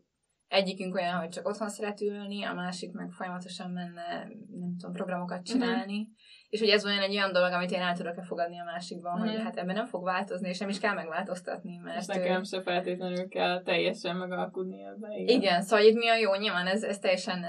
egyikünk 0.48 0.94
olyan, 0.94 1.18
hogy 1.18 1.28
csak 1.28 1.48
otthon 1.48 1.68
szeret 1.68 2.00
ülni, 2.00 2.44
a 2.44 2.54
másik 2.54 2.92
meg 2.92 3.10
folyamatosan 3.10 3.70
menne, 3.70 4.28
nem 4.50 4.76
tudom, 4.78 4.92
programokat 4.92 5.36
mhm. 5.36 5.46
csinálni, 5.46 5.98
uh-huh. 5.98 6.14
és 6.48 6.60
hogy 6.60 6.68
ez 6.68 6.84
olyan 6.84 7.02
egy 7.02 7.14
olyan 7.14 7.32
dolog, 7.32 7.52
amit 7.52 7.70
én 7.70 7.80
el 7.80 7.96
tudok-e 7.96 8.22
fogadni 8.22 8.60
a 8.60 8.64
másikban, 8.64 9.12
uh-huh. 9.12 9.28
hogy 9.28 9.36
mhm. 9.36 9.46
hát 9.46 9.56
ebben 9.56 9.74
nem 9.74 9.86
fog 9.86 10.04
változni, 10.04 10.48
és 10.48 10.58
nem 10.58 10.68
is 10.68 10.78
kell 10.78 10.94
megváltoztatni, 10.94 11.76
mert... 11.76 12.00
És 12.00 12.06
nekem 12.06 12.42
se 12.42 12.62
feltétlenül 12.62 13.28
kell 13.28 13.62
teljesen 13.62 14.16
megalkudni 14.16 14.82
ebbe, 14.84 15.08
igen. 15.16 15.40
Igen, 15.40 15.62
szóval 15.62 15.84
itt 15.84 15.96
mi 15.96 16.08
a 16.08 16.16
jó, 16.16 16.34
nyilván 16.34 16.66
ez, 16.66 16.82
ez 16.82 16.98
teljesen 16.98 17.44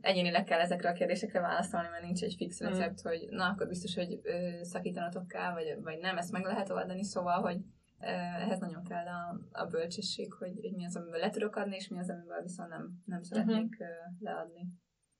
egyénileg 0.00 0.44
kell 0.44 0.60
ezekre 0.60 0.88
a 0.88 0.92
kérdésekre 0.92 1.40
válaszolni, 1.40 1.88
mert 1.90 2.04
nincs 2.04 2.22
egy 2.22 2.34
fix 2.36 2.60
recept, 2.60 2.98
uh-huh. 2.98 3.12
hogy 3.12 3.28
na, 3.30 3.44
akkor 3.44 3.68
biztos, 3.68 3.94
hogy 3.94 4.20
szakítanatok 4.62 5.26
kell, 5.26 5.52
vagy, 5.52 5.76
vagy 5.82 5.98
nem, 5.98 6.16
ezt 6.16 6.32
meg 6.32 6.44
lehet 6.44 6.70
oldani, 6.70 7.04
szóval, 7.04 7.40
hogy 7.40 7.56
ehhez 7.98 8.58
nagyon 8.58 8.82
kell 8.82 9.06
a, 9.06 9.40
a 9.52 9.66
bölcsesség, 9.66 10.32
hogy, 10.32 10.58
hogy 10.60 10.72
mi 10.72 10.84
az, 10.84 10.96
amiből 10.96 11.18
le 11.18 11.30
tudok 11.30 11.56
adni, 11.56 11.76
és 11.76 11.88
mi 11.88 11.98
az, 11.98 12.10
amiből 12.10 12.42
viszont 12.42 12.68
nem, 12.68 13.02
nem 13.04 13.22
szeretnék 13.22 13.76
uh-huh. 13.78 14.18
leadni. 14.18 14.68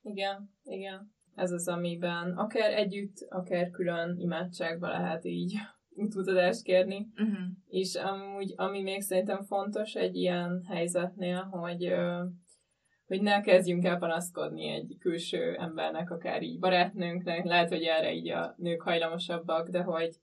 Igen, 0.02 0.50
igen. 0.62 1.14
Ez 1.34 1.50
az, 1.50 1.68
amiben 1.68 2.32
akár 2.36 2.72
együtt, 2.72 3.26
akár 3.28 3.70
külön 3.70 4.18
imádságban 4.18 4.90
lehet 4.90 5.24
így 5.24 5.54
útmutatást 6.02 6.62
kérni. 6.62 7.08
Uh-huh. 7.16 7.36
És 7.66 7.94
amúgy, 7.94 8.52
ami 8.56 8.82
még 8.82 9.00
szerintem 9.00 9.42
fontos 9.42 9.94
egy 9.94 10.16
ilyen 10.16 10.64
helyzetnél, 10.68 11.42
hogy 11.42 11.94
hogy 13.06 13.22
ne 13.22 13.40
kezdjünk 13.40 13.84
el 13.84 13.98
panaszkodni 13.98 14.68
egy 14.68 14.96
külső 14.98 15.54
embernek, 15.54 16.10
akár 16.10 16.42
így 16.42 16.58
barátnőnknek, 16.58 17.44
lehet, 17.44 17.68
hogy 17.68 17.82
erre 17.82 18.12
így 18.12 18.28
a 18.28 18.54
nők 18.56 18.82
hajlamosabbak, 18.82 19.68
de 19.68 19.82
hogy 19.82 20.16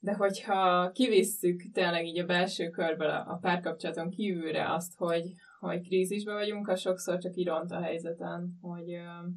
de 0.00 0.14
hogyha 0.14 0.90
kivisszük 0.90 1.62
tényleg 1.72 2.06
így 2.06 2.18
a 2.18 2.26
belső 2.26 2.70
körből 2.70 3.08
a, 3.08 3.38
párkapcsolaton 3.40 4.10
kívülre 4.10 4.72
azt, 4.72 4.92
hogy, 4.96 5.32
hogy 5.58 5.86
krízisben 5.86 6.34
vagyunk, 6.34 6.68
az 6.68 6.80
sokszor 6.80 7.18
csak 7.18 7.36
iront 7.36 7.70
a 7.70 7.80
helyzeten, 7.80 8.58
hogy 8.60 8.94
uh, 8.94 9.32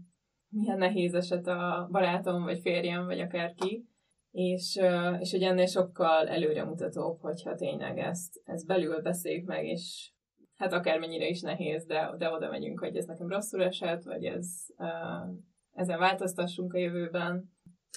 milyen 0.49 0.77
nehéz 0.77 1.13
eset 1.13 1.47
a 1.47 1.87
barátom, 1.91 2.43
vagy 2.43 2.59
férjem, 2.59 3.05
vagy 3.05 3.19
akárki, 3.19 3.89
és, 4.31 4.77
uh, 4.81 5.19
és 5.19 5.31
hogy 5.31 5.43
ennél 5.43 5.65
sokkal 5.65 6.27
előremutatóbb, 6.27 7.19
hogyha 7.21 7.55
tényleg 7.55 7.97
ezt, 7.97 8.41
ezt 8.43 8.67
belül 8.67 9.01
beszéljük 9.01 9.45
meg, 9.45 9.65
és 9.65 10.11
hát 10.55 10.73
akármennyire 10.73 11.27
is 11.27 11.41
nehéz, 11.41 11.85
de, 11.85 12.13
de 12.17 12.31
oda 12.31 12.49
megyünk, 12.49 12.79
hogy 12.79 12.95
ez 12.95 13.05
nekem 13.05 13.27
rosszul 13.27 13.63
esett, 13.63 14.03
vagy 14.03 14.25
ez, 14.25 14.47
uh, 14.77 15.35
ezen 15.73 15.99
változtassunk 15.99 16.73
a 16.73 16.77
jövőben. 16.77 17.51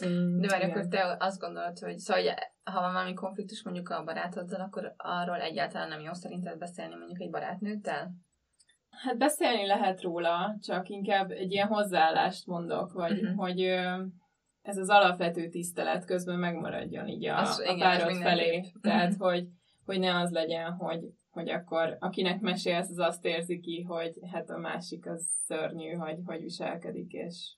Mm, 0.07 0.41
de 0.41 0.49
várj, 0.49 0.65
akkor 0.65 0.87
te 0.89 1.17
azt 1.19 1.41
gondolod, 1.41 1.79
hogy 1.79 1.99
szóval, 1.99 2.23
hogy 2.23 2.35
ha 2.63 2.81
van 2.81 2.93
valami 2.93 3.15
konfliktus 3.15 3.63
mondjuk 3.63 3.89
a 3.89 4.05
barátoddal, 4.05 4.61
akkor 4.61 4.95
arról 4.97 5.41
egyáltalán 5.41 5.89
nem 5.89 6.01
jó 6.01 6.13
szerinted 6.13 6.59
beszélni 6.59 6.95
mondjuk 6.95 7.21
egy 7.21 7.31
barátnőddel? 7.31 8.15
Hát 8.91 9.19
beszélni 9.19 9.67
lehet 9.67 10.03
róla, 10.03 10.57
csak 10.63 10.89
inkább 10.89 11.31
egy 11.31 11.53
ilyen 11.53 11.69
hozzáállást 11.69 12.47
mondok, 12.47 12.93
vagy 12.93 13.23
uh-huh. 13.23 13.39
hogy 13.39 13.61
ez 14.63 14.77
az 14.77 14.89
alapvető 14.89 15.49
tisztelet 15.49 16.05
közben 16.05 16.39
megmaradjon 16.39 17.09
így 17.09 17.27
a, 17.27 17.39
az, 17.39 17.59
a 17.59 17.63
igen, 17.63 17.79
párod 17.79 18.17
felé. 18.17 18.57
Uh-huh. 18.57 18.81
Tehát, 18.81 19.15
hogy, 19.19 19.49
hogy 19.85 19.99
ne 19.99 20.19
az 20.19 20.31
legyen, 20.31 20.73
hogy, 20.73 21.01
hogy 21.31 21.51
akkor 21.51 21.97
akinek 22.01 22.41
mesélsz, 22.41 22.91
az 22.91 22.99
azt 22.99 23.25
érzi 23.25 23.61
ki, 23.61 23.83
hogy 23.83 24.19
hát 24.33 24.51
a 24.51 24.59
másik 24.59 25.07
az 25.07 25.27
szörnyű, 25.45 25.93
hogy, 25.93 26.19
hogy 26.25 26.41
viselkedik, 26.41 27.13
és 27.13 27.57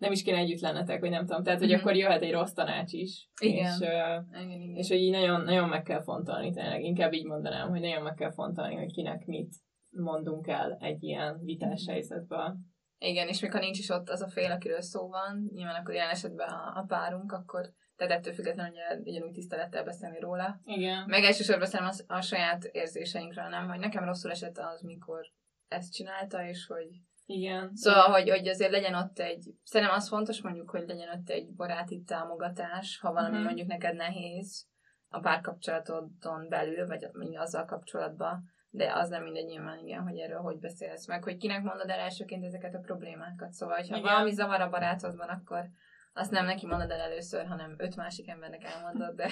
nem 0.00 0.12
is 0.12 0.22
kéne 0.22 0.36
együtt 0.36 0.60
lennetek, 0.60 1.00
vagy 1.00 1.10
nem 1.10 1.26
tudom. 1.26 1.42
Tehát, 1.42 1.58
hogy 1.58 1.68
mm-hmm. 1.68 1.78
akkor 1.78 1.96
jöhet 1.96 2.22
egy 2.22 2.32
rossz 2.32 2.52
tanács 2.52 2.92
is. 2.92 3.28
Igen. 3.40 3.64
És, 3.64 3.78
uh, 3.80 4.42
igen, 4.42 4.60
igen. 4.60 4.76
és 4.76 4.88
hogy 4.88 4.98
így 4.98 5.10
nagyon, 5.10 5.40
nagyon 5.40 5.68
meg 5.68 5.82
kell 5.82 6.02
fontolni 6.02 6.50
tényleg. 6.50 6.82
Inkább 6.82 7.12
így 7.12 7.24
mondanám, 7.24 7.68
hogy 7.68 7.80
nagyon 7.80 8.02
meg 8.02 8.14
kell 8.14 8.32
fontolni, 8.32 8.74
hogy 8.74 8.92
kinek 8.92 9.26
mit 9.26 9.54
mondunk 9.90 10.46
el 10.46 10.76
egy 10.80 11.02
ilyen 11.02 11.40
vitás 11.42 11.82
mm-hmm. 11.82 11.92
helyzetben. 11.92 12.68
Igen, 12.98 13.28
és 13.28 13.40
mikor 13.40 13.60
nincs 13.60 13.78
is 13.78 13.88
ott 13.88 14.08
az 14.08 14.20
a 14.20 14.28
fél, 14.28 14.50
akiről 14.50 14.80
szó 14.80 15.08
van, 15.08 15.50
nyilván 15.54 15.80
akkor 15.80 15.94
ilyen 15.94 16.10
esetben 16.10 16.48
a, 16.48 16.78
a 16.78 16.84
párunk, 16.88 17.32
akkor 17.32 17.72
tehát 17.96 18.12
ettől 18.18 18.32
függetlenül 18.32 18.72
ugye, 18.72 19.10
ugyanúgy 19.10 19.32
tisztelettel 19.32 19.84
beszélni 19.84 20.20
róla. 20.20 20.60
Igen. 20.64 21.04
Meg 21.06 21.24
elsősorban 21.24 21.64
beszélem 21.64 21.90
a, 22.06 22.14
a 22.14 22.20
saját 22.20 22.64
érzéseinkről, 22.64 23.48
nem, 23.48 23.68
hogy 23.68 23.78
nekem 23.78 24.04
rosszul 24.04 24.30
esett 24.30 24.58
az, 24.58 24.82
mikor 24.82 25.20
ezt 25.68 25.92
csinálta, 25.92 26.46
és 26.46 26.66
hogy 26.66 26.88
igen. 27.30 27.70
Szóval, 27.74 28.10
hogy, 28.10 28.30
hogy 28.30 28.48
azért 28.48 28.70
legyen 28.70 28.94
ott 28.94 29.18
egy, 29.18 29.54
szerintem 29.64 29.96
az 29.96 30.08
fontos 30.08 30.42
mondjuk, 30.42 30.70
hogy 30.70 30.84
legyen 30.86 31.08
ott 31.08 31.28
egy 31.28 31.54
baráti 31.54 32.02
támogatás, 32.02 32.98
ha 33.00 33.12
valami 33.12 33.30
uh-huh. 33.30 33.44
mondjuk 33.44 33.68
neked 33.68 33.96
nehéz 33.96 34.66
a 35.08 35.20
párkapcsolatodon 35.20 36.48
belül, 36.48 36.86
vagy 36.86 37.08
azzal 37.36 37.64
kapcsolatban, 37.64 38.42
de 38.70 38.92
az 38.94 39.08
nem 39.08 39.22
mindegy 39.22 39.46
nyilván, 39.46 39.78
igen, 39.78 40.02
hogy 40.02 40.18
erről 40.18 40.40
hogy 40.40 40.58
beszélsz 40.58 41.06
meg, 41.06 41.22
hogy 41.22 41.36
kinek 41.36 41.62
mondod 41.62 41.88
el 41.88 41.98
elsőként 41.98 42.44
ezeket 42.44 42.74
a 42.74 42.78
problémákat. 42.78 43.52
Szóval, 43.52 43.82
ha 43.90 44.00
valami 44.00 44.30
zavar 44.30 44.60
a 44.60 44.68
barátodban, 44.68 45.28
akkor 45.28 45.64
azt 46.12 46.30
nem 46.30 46.44
neki 46.44 46.66
mondod 46.66 46.90
el 46.90 47.00
először, 47.00 47.46
hanem 47.46 47.74
öt 47.78 47.96
másik 47.96 48.28
embernek 48.28 48.64
elmondod, 48.64 49.14
de... 49.14 49.28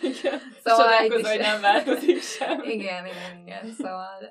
Igen. 0.00 0.38
szóval 0.64 1.04
is... 1.04 1.28
hogy 1.28 1.38
nem 1.38 1.60
változik 1.60 2.20
sem. 2.20 2.62
igen, 2.62 3.06
igen, 3.06 3.38
igen, 3.42 3.66
szóval... 3.66 4.30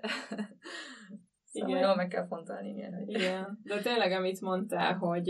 Szóval 1.60 1.70
igen. 1.70 1.82
jól 1.82 1.96
meg 1.96 2.08
kell 2.08 2.26
fontolni, 2.26 2.70
igen. 2.70 2.94
Hogy... 2.94 3.10
Igen, 3.10 3.60
de 3.64 3.82
tényleg, 3.82 4.12
amit 4.12 4.42
mondtál, 4.42 4.94
hogy 4.94 5.30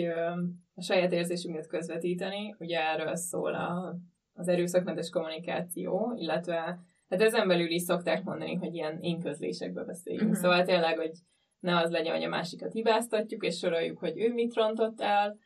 a 0.75 0.81
saját 0.81 1.11
érzésünket 1.11 1.67
közvetíteni, 1.67 2.55
ugye 2.59 2.79
erről 2.79 3.15
szól 3.15 3.53
a, 3.53 3.95
az 4.33 4.47
erőszakmentes 4.47 5.09
kommunikáció, 5.09 6.13
illetve 6.15 6.79
hát 7.09 7.21
ezen 7.21 7.47
belül 7.47 7.69
is 7.69 7.81
szokták 7.81 8.23
mondani, 8.23 8.55
hogy 8.55 8.73
ilyen 8.73 8.99
én 8.99 9.19
közlésekbe 9.19 9.83
beszéljünk. 9.83 10.27
Uh-huh. 10.27 10.41
Szóval 10.41 10.63
tényleg, 10.63 10.97
hogy 10.97 11.11
ne 11.59 11.77
az 11.77 11.91
legyen, 11.91 12.13
hogy 12.13 12.23
a 12.23 12.29
másikat 12.29 12.71
hibáztatjuk, 12.71 13.43
és 13.43 13.57
soroljuk, 13.57 13.97
hogy 13.97 14.19
ő 14.19 14.33
mit 14.33 14.55
rontott 14.55 15.01
el, 15.01 15.37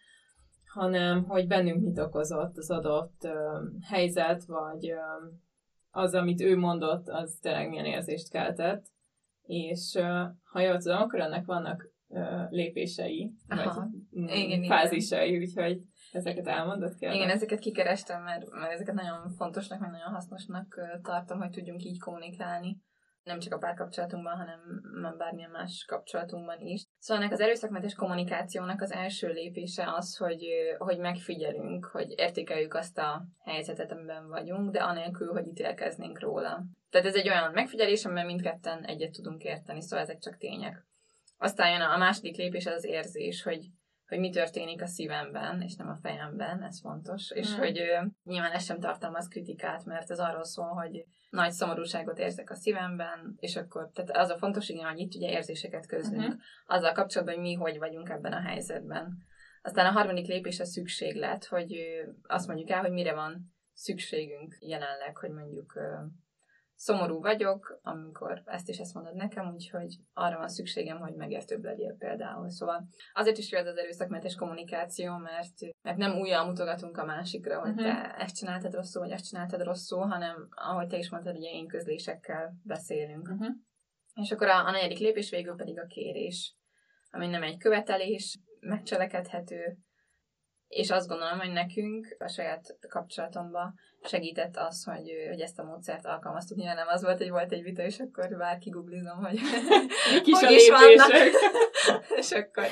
hanem 0.74 1.24
hogy 1.24 1.48
bennünk 1.48 1.82
mit 1.82 2.00
okozott 2.00 2.58
az 2.58 2.72
adott 2.72 3.24
ö, 3.24 3.60
helyzet, 3.90 4.46
vagy 4.46 4.90
ö, 4.90 4.98
az, 5.92 6.14
amit 6.14 6.42
ő 6.42 6.58
mondott, 6.58 7.08
az 7.08 7.38
tényleg 7.42 7.70
milyen 7.70 7.86
érzést 7.86 8.30
keltett 8.30 8.86
és 9.50 10.00
ha 10.44 10.60
jól 10.60 10.78
tudom, 10.78 11.02
akkor 11.02 11.20
ennek 11.20 11.46
vannak 11.46 11.90
lépései, 12.50 13.34
Aha. 13.48 13.90
vagy 14.12 14.38
igen, 14.38 14.64
fázisai, 14.64 15.28
igen. 15.28 15.42
úgyhogy 15.42 15.82
ezeket 16.12 16.48
elmondott 16.48 16.96
kell. 16.96 17.14
Igen, 17.14 17.30
ezeket 17.30 17.60
kikerestem, 17.60 18.24
mert, 18.24 18.50
mert 18.50 18.72
ezeket 18.72 18.96
nagyon 18.96 19.30
fontosnak, 19.30 19.80
meg 19.80 19.92
nagyon 19.92 20.14
hasznosnak 20.14 20.80
tartom, 21.02 21.40
hogy 21.40 21.50
tudjunk 21.50 21.84
így 21.84 22.00
kommunikálni 22.00 22.78
nem 23.24 23.40
csak 23.40 23.54
a 23.54 23.58
párkapcsolatunkban, 23.58 24.38
hanem 24.38 24.60
bármilyen 25.18 25.52
más 25.52 25.86
kapcsolatunkban 25.88 26.60
is. 26.60 26.86
Szóval 27.00 27.24
ennek 27.24 27.34
az 27.34 27.40
erőszakmentes 27.40 27.94
kommunikációnak 27.94 28.82
az 28.82 28.92
első 28.92 29.28
lépése 29.28 29.94
az, 29.94 30.18
hogy, 30.18 30.46
hogy 30.78 30.98
megfigyelünk, 30.98 31.86
hogy 31.86 32.14
értékeljük 32.18 32.74
azt 32.74 32.98
a 32.98 33.24
helyzetet, 33.44 33.92
amiben 33.92 34.28
vagyunk, 34.28 34.72
de 34.72 34.80
anélkül, 34.80 35.32
hogy 35.32 35.48
ítélkeznénk 35.48 36.20
róla. 36.20 36.64
Tehát 36.90 37.08
ez 37.08 37.16
egy 37.16 37.30
olyan 37.30 37.52
megfigyelés, 37.52 38.06
amiben 38.06 38.26
mindketten 38.26 38.84
egyet 38.84 39.12
tudunk 39.12 39.44
érteni, 39.44 39.82
szóval 39.82 40.06
ezek 40.06 40.20
csak 40.20 40.38
tények. 40.38 40.86
Aztán 41.38 41.72
jön 41.72 41.82
a 41.82 41.98
második 41.98 42.36
lépés, 42.36 42.66
az 42.66 42.74
az 42.74 42.86
érzés, 42.86 43.44
hogy 43.44 43.70
hogy 44.10 44.20
mi 44.20 44.30
történik 44.30 44.82
a 44.82 44.88
szívemben, 44.88 45.62
és 45.62 45.76
nem 45.76 45.88
a 45.88 45.98
fejemben, 46.02 46.64
ez 46.64 46.80
fontos, 46.80 47.32
és 47.32 47.56
mm. 47.56 47.58
hogy 47.58 47.80
ö, 47.80 48.06
nyilván 48.24 48.52
ez 48.52 48.64
sem 48.64 48.80
tartalmaz 48.80 49.28
kritikát, 49.28 49.86
mert 49.86 50.12
ez 50.12 50.20
arról 50.20 50.44
szól, 50.44 50.68
hogy 50.68 51.06
nagy 51.30 51.52
szomorúságot 51.52 52.20
érzek 52.20 52.50
a 52.50 52.56
szívemben, 52.56 53.36
és 53.40 53.56
akkor 53.56 53.90
tehát 53.94 54.18
az 54.18 54.30
a 54.30 54.38
fontos, 54.38 54.70
igen, 54.70 54.90
hogy 54.90 55.00
itt 55.00 55.16
ugye 55.16 55.30
érzéseket 55.30 55.88
közlünk, 55.88 56.24
uh-huh. 56.24 56.40
azzal 56.66 56.94
kapcsolatban, 56.94 57.36
hogy 57.36 57.44
mi 57.44 57.54
hogy 57.54 57.78
vagyunk 57.78 58.10
ebben 58.10 58.34
a 58.34 58.42
helyzetben. 58.42 59.18
Aztán 59.62 59.86
a 59.86 59.92
harmadik 59.92 60.28
lépés 60.28 60.60
a 60.60 60.66
szükséglet, 60.66 61.46
hogy 61.46 61.76
azt 62.24 62.48
mondjuk 62.48 62.70
el, 62.70 62.82
hogy 62.82 62.92
mire 62.92 63.14
van 63.14 63.54
szükségünk 63.74 64.58
jelenleg, 64.60 65.18
hogy 65.18 65.32
mondjuk 65.32 65.74
szomorú 66.80 67.22
vagyok, 67.22 67.80
amikor 67.82 68.42
ezt 68.46 68.70
is 68.70 68.78
ezt 68.78 68.94
mondod 68.94 69.16
nekem, 69.16 69.54
úgyhogy 69.54 69.96
arra 70.14 70.38
van 70.38 70.48
szükségem, 70.48 70.98
hogy 70.98 71.14
megértőbb 71.14 71.64
legyél 71.64 71.96
például. 71.98 72.50
Szóval 72.50 72.88
azért 73.14 73.38
is 73.38 73.52
jó 73.52 73.60
az 73.60 73.78
erőszakmentes 73.78 74.36
kommunikáció, 74.36 75.18
mert, 75.18 75.54
mert 75.82 75.98
nem 75.98 76.18
újjal 76.20 76.46
mutogatunk 76.46 76.98
a 76.98 77.06
másikra, 77.06 77.60
hogy 77.60 77.70
uh-huh. 77.70 77.86
te 77.86 78.16
ezt 78.18 78.36
csináltad 78.36 78.74
rosszul, 78.74 79.02
vagy 79.02 79.12
ezt 79.12 79.28
csináltad 79.28 79.62
rosszul, 79.62 80.06
hanem 80.06 80.48
ahogy 80.50 80.88
te 80.88 80.98
is 80.98 81.10
mondtad, 81.10 81.38
ugye 81.38 81.50
én 81.50 81.68
közlésekkel 81.68 82.54
beszélünk. 82.64 83.28
Uh-huh. 83.28 83.56
És 84.22 84.32
akkor 84.32 84.48
a, 84.48 84.66
a 84.66 84.72
negyedik 84.72 85.00
lépés 85.00 85.30
végül 85.30 85.56
pedig 85.56 85.80
a 85.80 85.86
kérés, 85.86 86.56
ami 87.10 87.28
nem 87.28 87.44
egy 87.44 87.58
követelés, 87.58 88.40
megcselekedhető, 88.60 89.78
és 90.70 90.90
azt 90.90 91.08
gondolom, 91.08 91.40
hogy 91.40 91.52
nekünk 91.52 92.16
a 92.20 92.28
saját 92.28 92.78
kapcsolatomban 92.90 93.74
segített 94.04 94.58
az, 94.58 94.84
hogy, 94.84 95.12
hogy 95.28 95.40
ezt 95.40 95.60
a 95.60 95.64
módszert 95.64 96.06
alkalmaztuk. 96.06 96.58
Nyilván 96.58 96.76
nem 96.76 96.88
az 96.88 97.04
volt, 97.04 97.18
hogy 97.18 97.30
volt 97.30 97.52
egy 97.52 97.64
vita, 97.64 97.82
és 97.82 98.00
akkor 98.00 98.38
bárki 98.38 98.70
googlizom, 98.70 99.18
hogy 99.18 99.40
kis 100.24 100.40
hogy 100.40 100.52
is 100.52 100.70
vannak. 100.70 101.12
és 102.22 102.32
akkor... 102.32 102.68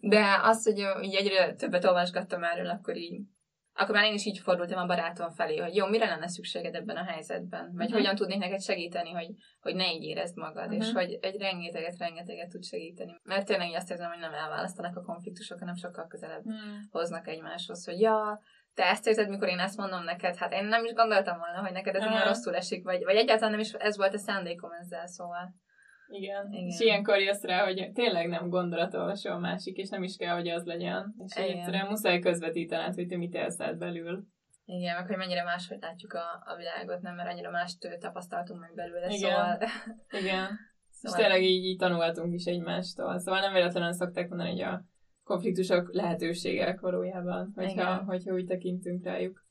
De 0.00 0.40
az, 0.42 0.64
hogy 0.64 1.04
így 1.04 1.14
egyre 1.14 1.54
többet 1.54 1.84
olvasgattam 1.84 2.44
erről, 2.44 2.68
akkor 2.68 2.96
így 2.96 3.20
akkor 3.76 3.94
már 3.94 4.04
én 4.04 4.14
is 4.14 4.24
így 4.24 4.38
fordultam 4.38 4.78
a 4.78 4.86
barátom 4.86 5.30
felé, 5.30 5.56
hogy 5.56 5.74
jó, 5.74 5.86
mire 5.86 6.06
lenne 6.06 6.28
szükséged 6.28 6.74
ebben 6.74 6.96
a 6.96 7.04
helyzetben? 7.04 7.70
Vagy 7.72 7.84
uh-huh. 7.84 8.00
hogyan 8.00 8.14
tudnék 8.14 8.38
neked 8.38 8.62
segíteni, 8.62 9.10
hogy, 9.10 9.28
hogy 9.60 9.74
ne 9.74 9.92
így 9.92 10.02
érezd 10.02 10.36
magad, 10.36 10.64
uh-huh. 10.64 10.82
és 10.82 10.86
mhm. 10.86 10.96
hogy 10.96 11.18
egy 11.20 11.36
rengeteget, 11.40 11.98
rengeteget 11.98 12.48
tud 12.48 12.64
segíteni. 12.64 13.20
Mert 13.22 13.46
tényleg 13.46 13.74
azt 13.74 13.90
érzem, 13.90 14.10
hogy 14.10 14.20
nem 14.20 14.32
elválasztanak 14.32 14.96
a 14.96 15.02
konfliktusok, 15.02 15.58
hanem 15.58 15.74
sokkal 15.74 16.06
közelebb 16.06 16.44
uh-huh. 16.44 16.60
hoznak 16.90 17.28
egymáshoz, 17.28 17.84
hogy 17.84 18.00
ja, 18.00 18.40
te 18.74 18.84
ezt 18.84 19.06
érzed, 19.06 19.28
mikor 19.28 19.48
én 19.48 19.58
ezt 19.58 19.76
mondom 19.76 20.04
neked, 20.04 20.36
hát 20.36 20.52
én 20.52 20.64
nem 20.64 20.84
is 20.84 20.92
gondoltam 20.92 21.38
volna, 21.38 21.60
hogy 21.60 21.72
neked 21.72 21.94
ez 21.94 22.00
uh-huh. 22.00 22.16
olyan 22.16 22.28
rosszul 22.28 22.54
esik, 22.54 22.84
vagy, 22.84 23.04
vagy 23.04 23.16
egyáltalán 23.16 23.50
nem 23.50 23.60
is 23.60 23.72
ez 23.72 23.96
volt 23.96 24.14
a 24.14 24.18
szándékom 24.18 24.70
ezzel, 24.72 25.06
szóval. 25.06 25.54
Igen. 26.06 26.52
Igen. 26.52 26.66
És 26.66 26.80
ilyenkor 26.80 27.18
jössz 27.18 27.42
rá, 27.42 27.64
hogy 27.64 27.90
tényleg 27.92 28.28
nem 28.28 28.48
gondolatolvasó 28.48 29.30
a 29.30 29.38
másik, 29.38 29.76
és 29.76 29.88
nem 29.88 30.02
is 30.02 30.16
kell, 30.16 30.34
hogy 30.34 30.48
az 30.48 30.64
legyen. 30.64 31.14
És 31.24 31.36
Igen. 31.36 31.56
egyszerűen 31.56 31.86
muszáj 31.86 32.18
közvetítened, 32.18 32.94
hogy 32.94 33.06
te 33.06 33.16
mit 33.16 33.34
élsz 33.34 33.56
belül. 33.56 34.26
Igen, 34.66 34.96
meg 34.96 35.06
hogy 35.06 35.16
mennyire 35.16 35.42
máshogy 35.42 35.78
látjuk 35.80 36.12
a, 36.12 36.42
a 36.44 36.56
világot, 36.56 37.02
nem, 37.02 37.14
mert 37.14 37.30
annyira 37.30 37.50
mást 37.50 37.98
tapasztaltunk 38.00 38.60
meg 38.60 38.74
belőle, 38.74 39.06
Igen. 39.06 39.18
szóval... 39.18 39.58
Igen. 40.22 40.48
Szóval... 40.90 41.18
És 41.18 41.24
tényleg 41.24 41.42
így, 41.42 41.64
így 41.64 41.78
tanulhatunk 41.78 42.34
is 42.34 42.44
egymástól. 42.44 43.18
Szóval 43.18 43.40
nem 43.40 43.52
véletlenül 43.52 43.92
szokták 43.92 44.28
mondani, 44.28 44.50
hogy 44.50 44.60
a 44.60 44.84
konfliktusok 45.24 45.92
lehetőségek 45.92 46.80
valójában, 46.80 47.52
hogyha, 47.54 48.04
hogyha 48.04 48.34
úgy 48.34 48.46
tekintünk 48.46 49.04
rájuk. 49.04 49.43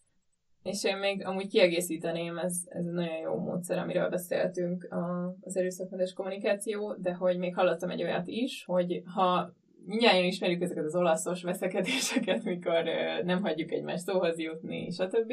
És 0.63 0.84
én 0.84 0.98
még 0.98 1.25
amúgy 1.25 1.48
kiegészíteném, 1.48 2.38
ez, 2.38 2.62
ez 2.70 2.86
egy 2.86 2.91
nagyon 2.93 3.17
jó 3.17 3.36
módszer, 3.36 3.78
amiről 3.78 4.10
beszéltünk 4.10 4.84
a, 4.91 5.36
az 5.41 5.58
erőszakmentes 5.58 6.13
kommunikáció, 6.13 6.95
de 6.97 7.13
hogy 7.13 7.38
még 7.38 7.56
hallottam 7.56 7.89
egy 7.89 8.04
olyat 8.04 8.28
is, 8.28 8.63
hogy 8.65 9.04
ha 9.06 9.54
mindjárt 9.86 10.23
ismerjük 10.23 10.62
ezeket 10.62 10.84
az 10.84 10.95
olaszos 10.95 11.43
veszekedéseket, 11.43 12.43
mikor 12.54 12.84
nem 13.23 13.41
hagyjuk 13.41 13.71
egymást 13.71 14.04
szóhoz 14.04 14.39
jutni, 14.39 14.89
stb. 14.89 15.32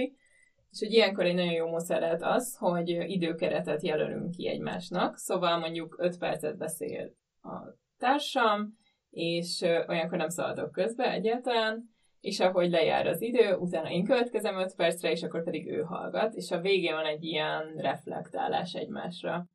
És 0.70 0.78
hogy 0.78 0.92
ilyenkor 0.92 1.24
egy 1.24 1.34
nagyon 1.34 1.52
jó 1.52 1.68
módszer 1.68 2.00
lehet 2.00 2.22
az, 2.22 2.56
hogy 2.58 2.88
időkeretet 2.88 3.82
jelölünk 3.82 4.30
ki 4.30 4.48
egymásnak, 4.48 5.16
szóval 5.16 5.58
mondjuk 5.58 5.96
5 5.98 6.18
percet 6.18 6.56
beszél 6.56 7.14
a 7.42 7.78
társam, 7.98 8.78
és 9.10 9.60
olyankor 9.88 10.18
nem 10.18 10.28
szaladok 10.28 10.72
közbe 10.72 11.12
egyáltalán, 11.12 11.90
és 12.20 12.40
ahogy 12.40 12.70
lejár 12.70 13.06
az 13.06 13.22
idő, 13.22 13.54
utána 13.54 13.90
én 13.90 14.04
következem 14.04 14.58
5 14.58 14.74
percre, 14.74 15.10
és 15.10 15.22
akkor 15.22 15.44
pedig 15.44 15.66
ő 15.66 15.82
hallgat, 15.82 16.34
és 16.34 16.50
a 16.50 16.60
végén 16.60 16.94
van 16.94 17.06
egy 17.06 17.24
ilyen 17.24 17.74
reflektálás 17.76 18.74
egymásra. 18.74 19.46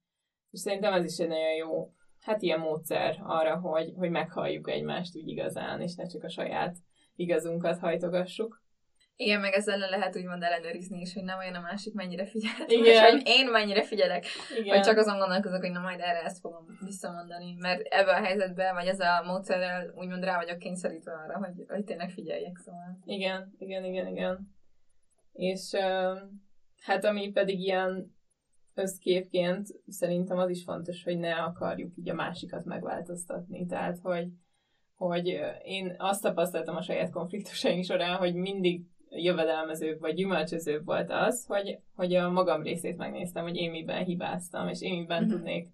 És 0.52 0.60
szerintem 0.60 0.94
ez 0.94 1.04
is 1.04 1.18
egy 1.18 1.28
nagyon 1.28 1.56
jó, 1.56 1.92
hát 2.20 2.42
ilyen 2.42 2.60
módszer 2.60 3.18
arra, 3.24 3.60
hogy, 3.60 3.94
hogy 3.98 4.10
meghalljuk 4.10 4.70
egymást 4.70 5.16
úgy 5.16 5.28
igazán, 5.28 5.82
és 5.82 5.96
ne 5.96 6.08
csak 6.08 6.24
a 6.24 6.30
saját 6.30 6.76
igazunkat 7.16 7.80
hajtogassuk. 7.80 8.64
Igen, 9.18 9.40
meg 9.40 9.54
ezzel 9.54 9.78
le 9.78 9.90
lehet 9.90 10.16
úgymond 10.16 10.44
ellenőrizni 10.44 11.00
is, 11.00 11.14
hogy 11.14 11.24
nem 11.24 11.38
olyan 11.38 11.54
a 11.54 11.60
másik 11.60 11.94
mennyire 11.94 12.26
figyel. 12.26 12.52
Igen. 12.68 12.86
És 12.86 13.00
hogy 13.00 13.22
én 13.26 13.50
mennyire 13.50 13.84
figyelek. 13.84 14.26
Igen. 14.60 14.76
Hogy 14.76 14.86
csak 14.86 14.98
azon 14.98 15.18
gondolkozok, 15.18 15.62
hogy 15.62 15.72
na 15.72 15.80
majd 15.80 16.00
erre 16.00 16.22
ezt 16.22 16.40
fogom 16.40 16.66
visszamondani. 16.86 17.56
Mert 17.60 17.82
ebben 17.82 18.24
a 18.24 18.26
helyzetben, 18.26 18.74
vagy 18.74 18.88
ez 18.88 19.00
a 19.00 19.24
módszerrel 19.26 19.94
úgymond 19.96 20.24
rá 20.24 20.36
vagyok 20.36 20.58
kényszerítve 20.58 21.12
arra, 21.12 21.38
hogy, 21.38 21.66
hogy 21.68 21.84
tényleg 21.84 22.10
figyeljek. 22.10 22.58
Szóval. 22.58 22.98
Igen, 23.06 23.56
igen, 23.58 23.84
igen, 23.84 24.08
igen. 24.08 24.54
És 25.32 25.72
uh, 25.72 26.18
hát 26.82 27.06
ami 27.06 27.32
pedig 27.32 27.60
ilyen 27.60 28.16
összképként 28.74 29.68
szerintem 29.88 30.38
az 30.38 30.50
is 30.50 30.64
fontos, 30.64 31.04
hogy 31.04 31.18
ne 31.18 31.34
akarjuk 31.34 31.98
így 31.98 32.10
a 32.10 32.14
másikat 32.14 32.66
megváltoztatni. 32.66 33.66
Tehát, 33.66 34.00
hogy 34.02 34.28
hogy 34.96 35.28
én 35.64 35.96
azt 35.98 36.22
tapasztaltam 36.22 36.76
a 36.76 36.82
saját 36.82 37.12
konfliktusaink 37.12 37.84
során, 37.84 38.18
hogy 38.18 38.34
mindig 38.34 38.86
jövedelmezőbb 39.16 40.00
vagy 40.00 40.14
gyümölcsözőbb 40.14 40.86
volt 40.86 41.12
az, 41.12 41.46
hogy, 41.46 41.80
hogy 41.96 42.16
a 42.16 42.30
magam 42.30 42.62
részét 42.62 42.98
megnéztem, 42.98 43.44
hogy 43.44 43.56
én 43.56 43.72
miben 43.72 44.04
hibáztam, 44.04 44.68
és 44.68 44.82
én 44.82 45.00
miben 45.00 45.24
uh-huh. 45.24 45.38
tudnék 45.38 45.68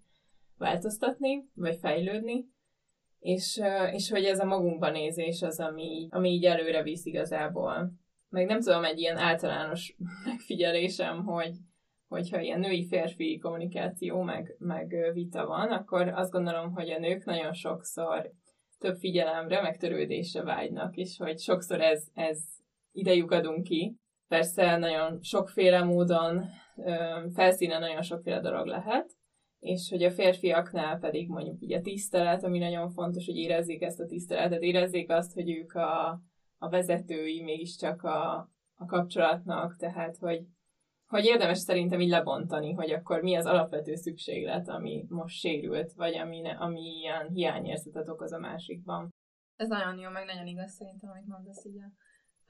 változtatni, 0.58 1.48
vagy 1.54 1.76
fejlődni, 1.76 2.44
és, 3.18 3.60
és 3.92 4.10
hogy 4.10 4.24
ez 4.24 4.38
a 4.38 4.44
magunkban 4.44 4.92
nézés 4.92 5.42
az, 5.42 5.60
ami, 5.60 6.08
ami 6.10 6.30
így 6.30 6.44
előre 6.44 6.82
visz 6.82 7.04
igazából. 7.04 7.92
Meg 8.28 8.46
nem 8.46 8.60
tudom, 8.60 8.84
egy 8.84 8.98
ilyen 8.98 9.16
általános 9.16 9.96
megfigyelésem, 10.26 11.24
hogy 11.24 11.56
hogyha 12.08 12.40
ilyen 12.40 12.60
női-férfi 12.60 13.38
kommunikáció 13.38 14.22
meg, 14.22 14.56
meg 14.58 15.10
vita 15.12 15.46
van, 15.46 15.70
akkor 15.70 16.08
azt 16.08 16.32
gondolom, 16.32 16.72
hogy 16.72 16.90
a 16.90 16.98
nők 16.98 17.24
nagyon 17.24 17.52
sokszor 17.52 18.30
több 18.78 18.96
figyelemre, 18.96 19.60
meg 19.60 19.76
törődésre 19.76 20.42
vágynak, 20.42 20.96
és 20.96 21.16
hogy 21.16 21.38
sokszor 21.38 21.80
ez, 21.80 22.06
ez 22.14 22.38
idejük 22.92 23.30
adunk 23.30 23.62
ki. 23.62 23.96
Persze 24.28 24.76
nagyon 24.76 25.22
sokféle 25.22 25.82
módon, 25.82 26.44
felszínen 27.34 27.80
nagyon 27.80 28.02
sokféle 28.02 28.40
dolog 28.40 28.66
lehet, 28.66 29.10
és 29.58 29.88
hogy 29.90 30.02
a 30.02 30.10
férfiaknál 30.10 30.98
pedig 30.98 31.28
mondjuk 31.28 31.62
ugye 31.62 31.78
a 31.78 31.80
tisztelet, 31.80 32.44
ami 32.44 32.58
nagyon 32.58 32.90
fontos, 32.90 33.26
hogy 33.26 33.36
érezzék 33.36 33.82
ezt 33.82 34.00
a 34.00 34.06
tiszteletet, 34.06 34.62
érezzék 34.62 35.10
azt, 35.10 35.32
hogy 35.32 35.50
ők 35.50 35.72
a, 35.74 36.20
a 36.58 36.68
vezetői 36.68 37.42
mégiscsak 37.42 38.02
a, 38.02 38.50
a 38.74 38.84
kapcsolatnak, 38.86 39.76
tehát 39.76 40.16
hogy, 40.16 40.46
hogy 41.06 41.24
érdemes 41.24 41.58
szerintem 41.58 42.00
így 42.00 42.08
lebontani, 42.08 42.72
hogy 42.72 42.90
akkor 42.90 43.22
mi 43.22 43.34
az 43.34 43.46
alapvető 43.46 43.94
szükséglet, 43.94 44.68
ami 44.68 45.04
most 45.08 45.38
sérült, 45.38 45.92
vagy 45.92 46.16
ami, 46.16 46.40
ne, 46.40 46.50
ami 46.50 46.80
ilyen 46.80 47.28
hiányérzetet 47.28 48.08
okoz 48.08 48.32
a 48.32 48.38
másikban. 48.38 49.10
Ez 49.56 49.68
nagyon 49.68 49.98
jó, 49.98 50.10
meg 50.10 50.24
nagyon 50.24 50.46
igaz 50.46 50.72
szerintem, 50.72 51.10
amit 51.10 51.26
mondasz 51.26 51.64
így 51.64 51.78
a 51.78 52.01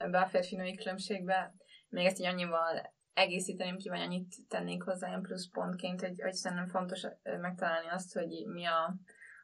ebbe 0.03 0.19
a 0.19 0.27
férfi-női 0.27 0.75
különbségbe. 0.75 1.55
Még 1.89 2.05
ezt 2.05 2.19
így 2.19 2.25
annyival 2.25 2.93
egészíteném 3.13 3.77
ki, 3.77 3.89
vagy 3.89 3.99
annyit 3.99 4.35
tennék 4.47 4.83
hozzá 4.83 5.07
ilyen 5.07 5.27
pontként, 5.51 6.01
hogy, 6.01 6.21
hogy 6.21 6.33
szerintem 6.33 6.67
fontos 6.67 7.07
megtalálni 7.23 7.87
azt, 7.87 8.13
hogy 8.13 8.45
mi 8.47 8.65
a, 8.65 8.95